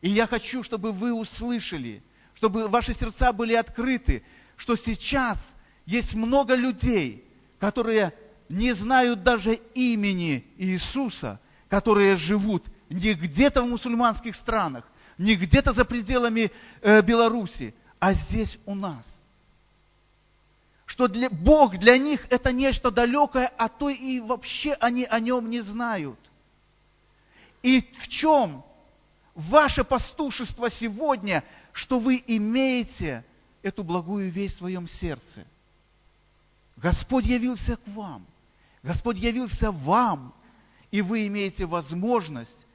И 0.00 0.10
я 0.10 0.26
хочу, 0.26 0.62
чтобы 0.62 0.92
вы 0.92 1.12
услышали, 1.12 2.02
чтобы 2.34 2.68
ваши 2.68 2.94
сердца 2.94 3.32
были 3.32 3.54
открыты, 3.54 4.22
что 4.56 4.76
сейчас 4.76 5.38
есть 5.86 6.14
много 6.14 6.54
людей, 6.54 7.24
которые 7.58 8.14
не 8.48 8.72
знают 8.74 9.22
даже 9.22 9.54
имени 9.74 10.44
Иисуса, 10.56 11.40
которые 11.68 12.16
живут 12.16 12.64
не 12.88 13.14
где-то 13.14 13.62
в 13.62 13.68
мусульманских 13.68 14.34
странах, 14.36 14.84
не 15.18 15.34
где-то 15.34 15.72
за 15.72 15.84
пределами 15.84 16.50
э, 16.80 17.02
Беларуси, 17.02 17.74
а 17.98 18.14
здесь 18.14 18.58
у 18.64 18.74
нас. 18.74 19.04
Что 20.98 21.06
для, 21.06 21.30
Бог 21.30 21.78
для 21.78 21.96
них 21.96 22.26
это 22.28 22.50
нечто 22.50 22.90
далекое, 22.90 23.52
а 23.56 23.68
то 23.68 23.88
и 23.88 24.18
вообще 24.18 24.72
они 24.80 25.04
о 25.04 25.20
нем 25.20 25.48
не 25.48 25.60
знают. 25.60 26.18
И 27.62 27.82
в 28.00 28.08
чем 28.08 28.64
ваше 29.36 29.84
пастушество 29.84 30.68
сегодня, 30.68 31.44
что 31.70 32.00
вы 32.00 32.20
имеете 32.26 33.24
эту 33.62 33.84
благую 33.84 34.28
весть 34.32 34.56
в 34.56 34.58
своем 34.58 34.88
сердце. 34.88 35.46
Господь 36.76 37.26
явился 37.26 37.76
к 37.76 37.86
вам. 37.86 38.26
Господь 38.82 39.18
явился 39.18 39.70
вам, 39.70 40.34
и 40.90 41.00
вы 41.00 41.28
имеете 41.28 41.64
возможность 41.64 42.66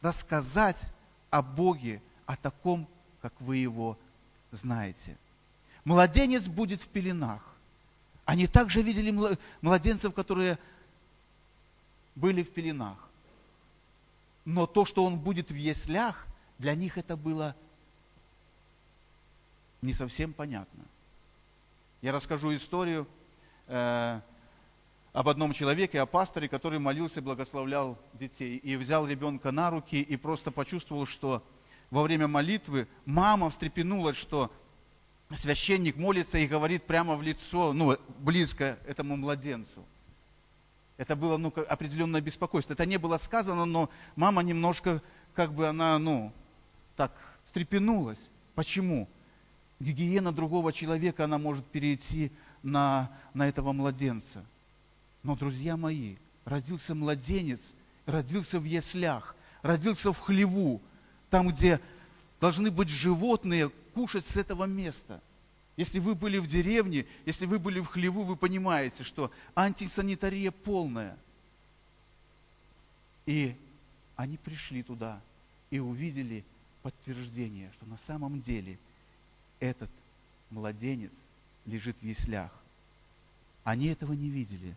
рассказать 0.00 0.80
о 1.28 1.42
Боге, 1.42 2.00
о 2.24 2.34
таком, 2.34 2.88
как 3.20 3.38
вы 3.42 3.58
его 3.58 3.98
знаете. 4.52 5.18
Младенец 5.86 6.42
будет 6.48 6.82
в 6.82 6.88
пеленах. 6.88 7.40
Они 8.24 8.48
также 8.48 8.82
видели 8.82 9.12
младенцев, 9.60 10.12
которые 10.14 10.58
были 12.16 12.42
в 12.42 12.52
пеленах. 12.52 12.98
Но 14.44 14.66
то, 14.66 14.84
что 14.84 15.04
он 15.04 15.16
будет 15.16 15.52
в 15.52 15.54
яслях, 15.54 16.26
для 16.58 16.74
них 16.74 16.98
это 16.98 17.16
было 17.16 17.54
не 19.80 19.92
совсем 19.92 20.32
понятно. 20.32 20.82
Я 22.02 22.10
расскажу 22.10 22.54
историю 22.56 23.06
э, 23.68 24.20
об 25.12 25.28
одном 25.28 25.52
человеке, 25.52 26.00
о 26.00 26.06
пасторе, 26.06 26.48
который 26.48 26.80
молился 26.80 27.20
и 27.20 27.22
благословлял 27.22 27.96
детей. 28.14 28.56
И 28.56 28.74
взял 28.74 29.06
ребенка 29.06 29.52
на 29.52 29.70
руки 29.70 30.02
и 30.02 30.16
просто 30.16 30.50
почувствовал, 30.50 31.06
что 31.06 31.44
во 31.92 32.02
время 32.02 32.26
молитвы 32.26 32.88
мама 33.04 33.50
встрепенулась, 33.50 34.16
что 34.16 34.50
священник 35.34 35.96
молится 35.96 36.38
и 36.38 36.46
говорит 36.46 36.84
прямо 36.84 37.16
в 37.16 37.22
лицо, 37.22 37.72
ну, 37.72 37.96
близко 38.20 38.78
этому 38.86 39.16
младенцу. 39.16 39.84
Это 40.96 41.16
было 41.16 41.36
ну, 41.36 41.52
определенное 41.68 42.20
беспокойство. 42.20 42.72
Это 42.72 42.86
не 42.86 42.98
было 42.98 43.18
сказано, 43.18 43.64
но 43.64 43.90
мама 44.14 44.42
немножко, 44.42 45.02
как 45.34 45.52
бы 45.52 45.66
она, 45.66 45.98
ну, 45.98 46.32
так 46.96 47.12
встрепенулась. 47.46 48.20
Почему? 48.54 49.08
Гигиена 49.78 50.32
другого 50.32 50.72
человека, 50.72 51.24
она 51.24 51.38
может 51.38 51.66
перейти 51.66 52.32
на, 52.62 53.10
на 53.34 53.48
этого 53.48 53.72
младенца. 53.72 54.44
Но, 55.22 55.36
друзья 55.36 55.76
мои, 55.76 56.16
родился 56.44 56.94
младенец, 56.94 57.60
родился 58.06 58.58
в 58.58 58.64
яслях, 58.64 59.36
родился 59.60 60.12
в 60.12 60.18
хлеву, 60.18 60.80
там, 61.28 61.48
где 61.48 61.80
должны 62.40 62.70
быть 62.70 62.88
животные, 62.88 63.70
кушать 63.96 64.26
с 64.26 64.36
этого 64.36 64.64
места– 64.66 65.22
если 65.76 65.98
вы 65.98 66.14
были 66.14 66.38
в 66.38 66.46
деревне, 66.46 67.06
если 67.26 67.44
вы 67.44 67.58
были 67.58 67.80
в 67.80 67.86
хлеву, 67.86 68.22
вы 68.22 68.36
понимаете, 68.36 69.04
что 69.04 69.30
антисанитария 69.54 70.50
полная. 70.50 71.18
И 73.26 73.54
они 74.16 74.38
пришли 74.38 74.82
туда 74.82 75.20
и 75.68 75.78
увидели 75.78 76.44
подтверждение, 76.82 77.70
что 77.76 77.84
на 77.86 77.98
самом 78.06 78.40
деле 78.40 78.78
этот 79.60 79.90
младенец 80.48 81.12
лежит 81.66 81.96
в 82.00 82.02
яслях. 82.02 82.50
Они 83.62 83.88
этого 83.88 84.14
не 84.14 84.30
видели. 84.30 84.76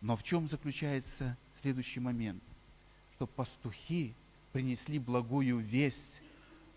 Но 0.00 0.16
в 0.16 0.24
чем 0.24 0.48
заключается 0.48 1.36
следующий 1.60 2.00
момент? 2.00 2.42
Что 3.14 3.28
пастухи 3.28 4.14
принесли 4.52 4.98
благую 4.98 5.58
весть 5.58 6.20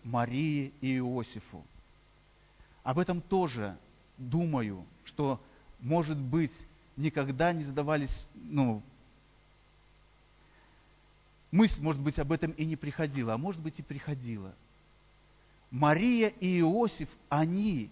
Марии 0.04 0.72
и 0.80 0.96
Иосифу. 0.98 1.64
Об 2.82 2.98
этом 2.98 3.20
тоже 3.20 3.76
думаю, 4.16 4.84
что, 5.04 5.40
может 5.80 6.18
быть, 6.18 6.52
никогда 6.96 7.52
не 7.52 7.64
задавались, 7.64 8.26
ну, 8.34 8.82
мысль, 11.50 11.80
может 11.80 12.00
быть, 12.00 12.18
об 12.18 12.32
этом 12.32 12.50
и 12.52 12.64
не 12.64 12.76
приходила, 12.76 13.34
а 13.34 13.38
может 13.38 13.60
быть 13.60 13.78
и 13.78 13.82
приходила. 13.82 14.54
Мария 15.70 16.28
и 16.28 16.60
Иосиф, 16.60 17.08
они 17.28 17.90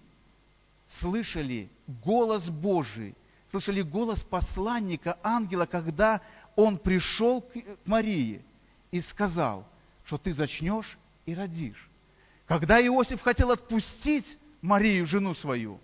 слышали 1.00 1.68
голос 2.04 2.48
Божий, 2.48 3.14
слышали 3.50 3.82
голос 3.82 4.22
посланника, 4.22 5.18
ангела, 5.22 5.66
когда 5.66 6.22
он 6.54 6.78
пришел 6.78 7.42
к 7.42 7.54
Марии 7.84 8.42
и 8.90 9.00
сказал, 9.00 9.66
что 10.04 10.16
ты 10.16 10.32
зачнешь 10.32 10.98
и 11.26 11.34
родишь. 11.34 11.88
Когда 12.46 12.84
Иосиф 12.84 13.22
хотел 13.22 13.50
отпустить 13.50 14.26
Марию, 14.62 15.06
жену 15.06 15.34
свою. 15.34 15.80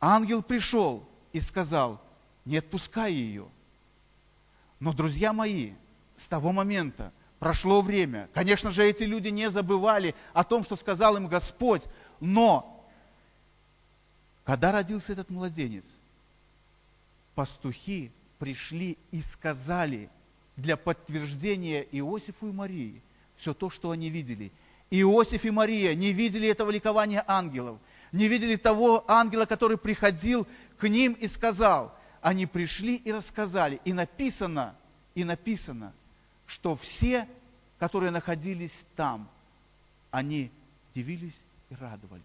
Ангел 0.00 0.42
пришел 0.42 1.08
и 1.32 1.40
сказал, 1.40 2.02
не 2.44 2.58
отпускай 2.58 3.12
ее. 3.12 3.48
Но, 4.80 4.92
друзья 4.92 5.32
мои, 5.32 5.72
с 6.18 6.26
того 6.26 6.52
момента 6.52 7.12
прошло 7.38 7.80
время. 7.82 8.28
Конечно 8.34 8.72
же, 8.72 8.84
эти 8.84 9.04
люди 9.04 9.28
не 9.28 9.48
забывали 9.50 10.14
о 10.32 10.44
том, 10.44 10.64
что 10.64 10.76
сказал 10.76 11.16
им 11.16 11.28
Господь, 11.28 11.82
но 12.20 12.84
когда 14.44 14.72
родился 14.72 15.12
этот 15.12 15.30
младенец, 15.30 15.84
пастухи 17.34 18.12
пришли 18.38 18.98
и 19.12 19.22
сказали 19.32 20.10
для 20.56 20.76
подтверждения 20.76 21.82
Иосифу 21.92 22.48
и 22.48 22.52
Марии 22.52 23.02
все 23.36 23.54
то, 23.54 23.70
что 23.70 23.92
они 23.92 24.10
видели– 24.10 24.50
Иосиф 24.90 25.44
и 25.44 25.50
Мария 25.50 25.94
не 25.94 26.12
видели 26.12 26.48
этого 26.48 26.70
ликования 26.70 27.24
ангелов, 27.26 27.78
не 28.12 28.28
видели 28.28 28.56
того 28.56 29.04
ангела, 29.08 29.44
который 29.44 29.78
приходил 29.78 30.46
к 30.78 30.88
ним 30.88 31.14
и 31.14 31.28
сказал, 31.28 31.96
они 32.20 32.46
пришли 32.46 32.96
и 32.96 33.12
рассказали. 33.12 33.80
И 33.84 33.92
написано, 33.92 34.76
и 35.14 35.24
написано, 35.24 35.92
что 36.46 36.76
все, 36.76 37.28
которые 37.78 38.10
находились 38.10 38.72
там, 38.94 39.28
они 40.10 40.50
дивились 40.94 41.38
и 41.70 41.74
радовались. 41.74 42.24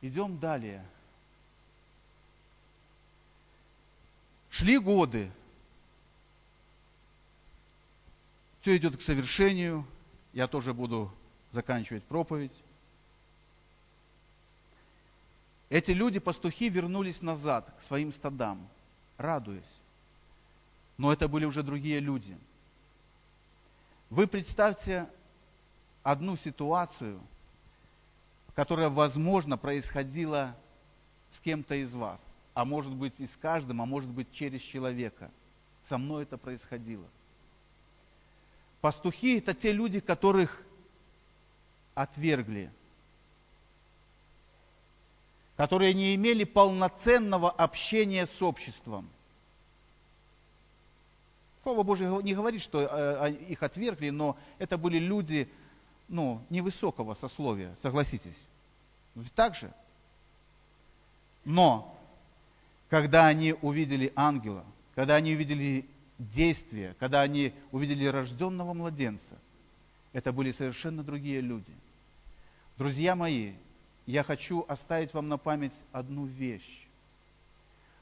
Идем 0.00 0.38
далее. 0.38 0.84
Шли 4.50 4.78
годы. 4.78 5.30
Все 8.68 8.76
идет 8.76 8.98
к 8.98 9.00
совершению. 9.00 9.86
Я 10.34 10.46
тоже 10.46 10.74
буду 10.74 11.10
заканчивать 11.52 12.04
проповедь. 12.04 12.52
Эти 15.70 15.92
люди, 15.92 16.18
пастухи, 16.18 16.68
вернулись 16.68 17.22
назад 17.22 17.74
к 17.78 17.86
своим 17.86 18.12
стадам, 18.12 18.68
радуясь. 19.16 19.64
Но 20.98 21.10
это 21.10 21.28
были 21.28 21.46
уже 21.46 21.62
другие 21.62 21.98
люди. 21.98 22.36
Вы 24.10 24.26
представьте 24.26 25.08
одну 26.02 26.36
ситуацию, 26.36 27.22
которая, 28.54 28.90
возможно, 28.90 29.56
происходила 29.56 30.54
с 31.30 31.40
кем-то 31.40 31.74
из 31.74 31.94
вас, 31.94 32.20
а 32.52 32.66
может 32.66 32.92
быть 32.92 33.14
и 33.16 33.28
с 33.28 33.36
каждым, 33.40 33.80
а 33.80 33.86
может 33.86 34.10
быть 34.10 34.30
через 34.32 34.60
человека. 34.60 35.30
Со 35.88 35.96
мной 35.96 36.24
это 36.24 36.36
происходило. 36.36 37.06
Пастухи– 38.80 39.38
это 39.38 39.54
те 39.54 39.72
люди, 39.72 40.00
которых 40.00 40.62
отвергли, 41.94 42.70
которые 45.56 45.94
не 45.94 46.14
имели 46.14 46.44
полноценного 46.44 47.50
общения 47.50 48.26
с 48.26 48.42
обществом. 48.42 49.08
Слово 51.64 51.82
Божье 51.82 52.08
не 52.22 52.34
говорит, 52.34 52.62
что 52.62 52.80
э, 52.80 53.32
их 53.48 53.62
отвергли, 53.62 54.10
но 54.10 54.36
это 54.58 54.78
были 54.78 54.98
люди 54.98 55.48
ну, 56.08 56.40
невысокого 56.48 57.14
сословия, 57.14 57.74
согласитесь. 57.82 58.36
Так 59.34 59.56
же? 59.56 59.72
Но, 61.44 61.98
когда 62.88 63.26
они 63.26 63.54
увидели 63.60 64.12
ангела, 64.14 64.64
когда 64.94 65.16
они 65.16 65.34
увидели 65.34 65.84
действие, 66.18 66.94
когда 66.98 67.22
они 67.22 67.52
увидели 67.70 68.04
рожденного 68.06 68.74
младенца, 68.74 69.38
это 70.12 70.32
были 70.32 70.52
совершенно 70.52 71.02
другие 71.02 71.40
люди. 71.40 71.72
Друзья 72.76 73.14
мои, 73.14 73.54
я 74.06 74.24
хочу 74.24 74.64
оставить 74.68 75.12
вам 75.14 75.28
на 75.28 75.38
память 75.38 75.72
одну 75.92 76.26
вещь, 76.26 76.86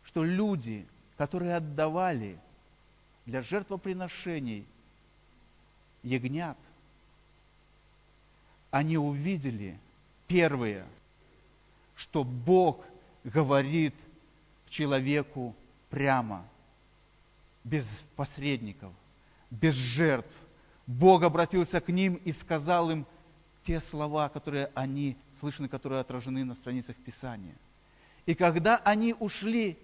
что 0.04 0.24
люди, 0.24 0.86
которые 1.16 1.56
отдавали 1.56 2.38
для 3.26 3.42
жертвоприношений 3.42 4.66
ягнят, 6.02 6.56
они 8.70 8.98
увидели 8.98 9.78
первые, 10.26 10.86
что 11.96 12.24
Бог 12.24 12.84
говорит 13.24 13.94
человеку 14.68 15.54
прямо, 15.90 16.46
без 17.66 17.84
посредников, 18.14 18.92
без 19.50 19.74
жертв. 19.74 20.32
Бог 20.86 21.24
обратился 21.24 21.80
к 21.80 21.88
ним 21.88 22.14
и 22.14 22.32
сказал 22.32 22.90
им 22.90 23.06
те 23.64 23.80
слова, 23.80 24.28
которые 24.28 24.70
они 24.74 25.16
слышны, 25.40 25.68
которые 25.68 26.00
отражены 26.00 26.44
на 26.44 26.54
страницах 26.54 26.94
Писания. 26.96 27.56
И 28.24 28.34
когда 28.36 28.76
они 28.78 29.14
ушли 29.18 29.76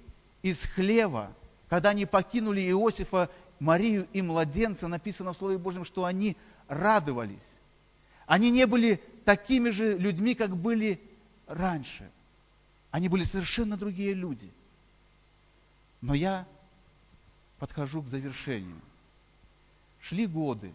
из 0.42 0.58
хлева, 0.74 1.32
когда 1.68 1.90
они 1.90 2.06
покинули 2.06 2.60
Иосифа, 2.60 3.28
Марию 3.58 4.06
и 4.12 4.22
младенца, 4.22 4.86
написано 4.86 5.32
в 5.32 5.36
Слове 5.36 5.58
Божьем, 5.58 5.84
что 5.84 6.04
они 6.04 6.36
радовались. 6.68 7.46
Они 8.26 8.50
не 8.50 8.66
были 8.66 9.02
такими 9.24 9.70
же 9.70 9.98
людьми, 9.98 10.34
как 10.34 10.56
были 10.56 11.00
раньше. 11.46 12.10
Они 12.92 13.08
были 13.08 13.24
совершенно 13.24 13.76
другие 13.76 14.14
люди. 14.14 14.52
Но 16.00 16.14
я 16.14 16.46
подхожу 17.62 18.02
к 18.02 18.08
завершению. 18.08 18.80
Шли 20.00 20.26
годы. 20.26 20.72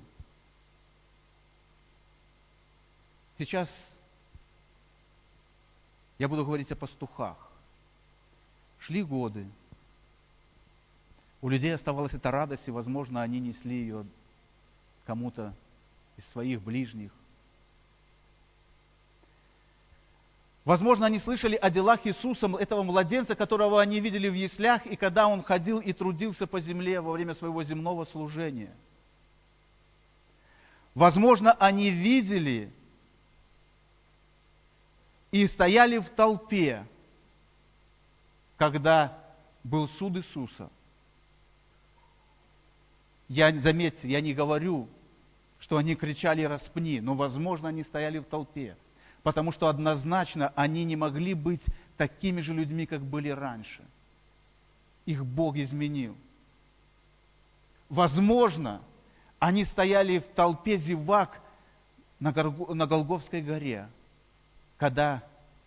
Сейчас 3.37 3.69
я 6.17 6.29
буду 6.29 6.45
говорить 6.45 6.71
о 6.71 6.77
пастухах. 6.77 7.35
Шли 8.79 9.03
годы. 9.03 9.45
У 11.41 11.49
людей 11.49 11.75
оставалась 11.75 12.13
эта 12.13 12.31
радость, 12.31 12.69
и, 12.69 12.71
возможно, 12.71 13.21
они 13.21 13.41
несли 13.41 13.81
ее 13.81 14.05
кому-то 15.05 15.53
из 16.15 16.25
своих 16.27 16.61
ближних. 16.61 17.11
Возможно, 20.67 21.05
они 21.05 21.19
слышали 21.19 21.55
о 21.55 21.69
делах 21.69 22.05
Иисуса, 22.05 22.45
этого 22.59 22.83
младенца, 22.83 23.35
которого 23.35 23.81
они 23.81 24.01
видели 24.01 24.27
в 24.27 24.33
яслях, 24.33 24.85
и 24.85 24.97
когда 24.97 25.29
он 25.29 25.41
ходил 25.41 25.79
и 25.79 25.93
трудился 25.93 26.45
по 26.45 26.59
земле 26.59 26.99
во 26.99 27.13
время 27.13 27.35
своего 27.35 27.63
земного 27.63 28.03
служения. 28.03 28.75
Возможно, 30.93 31.53
они 31.53 31.89
видели 31.89 32.69
и 35.31 35.47
стояли 35.47 35.99
в 35.99 36.09
толпе, 36.09 36.85
когда 38.57 39.17
был 39.63 39.87
суд 39.87 40.17
Иисуса. 40.17 40.69
Я, 43.29 43.57
заметьте, 43.57 44.09
я 44.09 44.19
не 44.19 44.33
говорю, 44.33 44.89
что 45.59 45.77
они 45.77 45.95
кричали 45.95 46.41
«распни», 46.41 46.99
но, 46.99 47.13
возможно, 47.15 47.69
они 47.69 47.83
стояли 47.83 48.19
в 48.19 48.25
толпе, 48.25 48.75
потому 49.27 49.51
что 49.51 49.67
однозначно 49.67 50.53
они 50.55 50.85
не 50.85 50.95
могли 50.95 51.33
быть 51.33 51.61
такими 51.97 52.39
же 52.39 52.53
людьми, 52.53 52.85
как 52.85 53.01
были 53.01 53.27
раньше. 53.27 53.83
Их 55.05 55.25
Бог 55.25 55.57
изменил. 55.57 56.15
Возможно, 57.89 58.81
они 59.37 59.65
стояли 59.65 60.19
в 60.19 60.27
толпе 60.29 60.77
зевак 60.77 61.41
на 62.21 62.31
Голговской 62.31 63.41
горе, 63.41 63.89
когда 64.77 65.21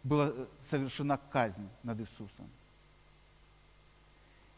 была 0.05 0.33
совершена 0.71 1.19
казнь 1.31 1.69
над 1.83 2.01
Иисусом. 2.01 2.49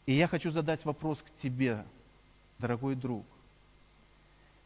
И 0.07 0.13
я 0.13 0.29
хочу 0.29 0.53
задать 0.53 0.85
вопрос 0.85 1.19
к 1.19 1.43
тебе, 1.43 1.85
дорогой 2.61 2.95
друг. 2.95 3.27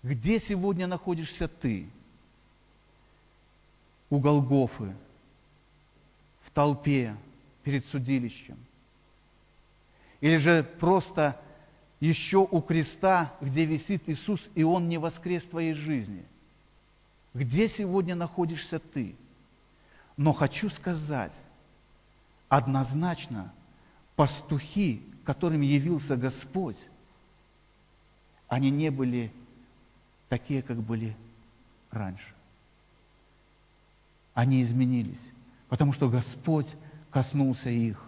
Где 0.03 0.41
сегодня 0.41 0.87
находишься 0.87 1.49
ты? 1.49 1.89
У 4.09 4.19
Голгофы, 4.19 4.95
в 6.45 6.51
толпе, 6.51 7.17
перед 7.63 7.85
судилищем? 7.87 8.57
Или 10.21 10.37
же 10.37 10.63
просто 10.79 11.41
еще 11.99 12.39
у 12.39 12.61
креста, 12.61 13.35
где 13.41 13.65
висит 13.65 14.09
Иисус, 14.09 14.41
и 14.55 14.63
Он 14.63 14.89
не 14.89 14.99
воскрес 14.99 15.43
в 15.43 15.51
твоей 15.51 15.73
жизни? 15.73 16.25
Где 17.35 17.69
сегодня 17.69 18.15
находишься 18.15 18.79
ты? 18.79 19.17
Но 20.17 20.33
хочу 20.33 20.71
сказать, 20.71 21.35
однозначно, 22.49 23.53
пастухи, 24.15 25.03
которым 25.25 25.61
явился 25.61 26.17
Господь, 26.17 26.79
они 28.49 28.71
не 28.71 28.91
были 28.91 29.33
такие, 30.29 30.63
как 30.63 30.79
были 30.79 31.17
раньше. 31.91 32.36
Они 34.37 34.63
изменились, 34.63 35.23
потому 35.71 35.95
что 35.95 36.11
Господь 36.11 36.67
коснулся 37.11 37.71
их. 37.71 37.99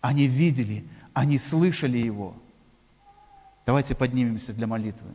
Они 0.00 0.28
видели, 0.28 0.88
они 1.14 1.40
слышали 1.40 1.98
Его. 1.98 2.36
Давайте 3.66 3.96
поднимемся 3.96 4.52
для 4.52 4.68
молитвы. 4.68 5.12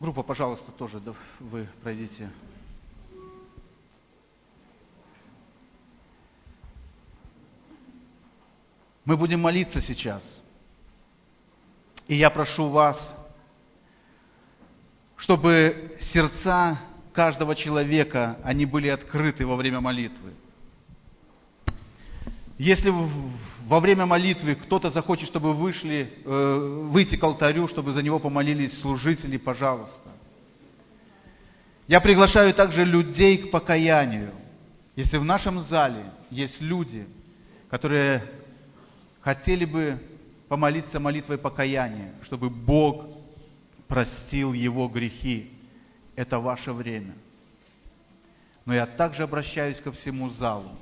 Группа, 0.00 0.24
пожалуйста, 0.24 0.72
тоже 0.72 1.00
вы 1.38 1.68
пройдите. 1.80 2.28
Мы 9.04 9.16
будем 9.16 9.40
молиться 9.40 9.80
сейчас. 9.80 10.41
И 12.12 12.16
я 12.16 12.28
прошу 12.28 12.68
вас, 12.68 13.16
чтобы 15.16 15.96
сердца 15.98 16.78
каждого 17.14 17.56
человека, 17.56 18.36
они 18.44 18.66
были 18.66 18.88
открыты 18.88 19.46
во 19.46 19.56
время 19.56 19.80
молитвы. 19.80 20.34
Если 22.58 22.92
во 23.66 23.80
время 23.80 24.04
молитвы 24.04 24.56
кто-то 24.56 24.90
захочет, 24.90 25.26
чтобы 25.26 25.54
вышли, 25.54 26.12
э, 26.22 26.86
выйти 26.90 27.16
к 27.16 27.24
алтарю, 27.24 27.66
чтобы 27.66 27.92
за 27.92 28.02
него 28.02 28.18
помолились 28.18 28.78
служители, 28.82 29.38
пожалуйста. 29.38 30.10
Я 31.88 32.02
приглашаю 32.02 32.52
также 32.52 32.84
людей 32.84 33.38
к 33.38 33.50
покаянию. 33.50 34.32
Если 34.96 35.16
в 35.16 35.24
нашем 35.24 35.62
зале 35.62 36.12
есть 36.28 36.60
люди, 36.60 37.06
которые 37.70 38.22
хотели 39.22 39.64
бы 39.64 39.98
помолиться 40.52 41.00
молитвой 41.00 41.38
покаяния, 41.38 42.12
чтобы 42.24 42.50
Бог 42.50 43.06
простил 43.88 44.52
его 44.52 44.86
грехи, 44.86 45.50
это 46.14 46.40
ваше 46.40 46.74
время. 46.74 47.14
Но 48.66 48.74
я 48.74 48.84
также 48.84 49.22
обращаюсь 49.22 49.80
ко 49.80 49.90
всему 49.92 50.28
залу 50.28 50.76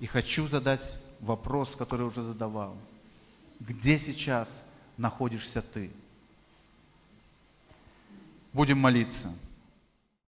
и 0.00 0.06
хочу 0.06 0.48
задать 0.48 0.96
вопрос, 1.20 1.76
который 1.76 2.06
уже 2.06 2.22
задавал. 2.22 2.78
Где 3.60 3.98
сейчас 3.98 4.48
находишься 4.96 5.60
ты? 5.60 5.90
Будем 8.54 8.78
молиться. 8.78 9.34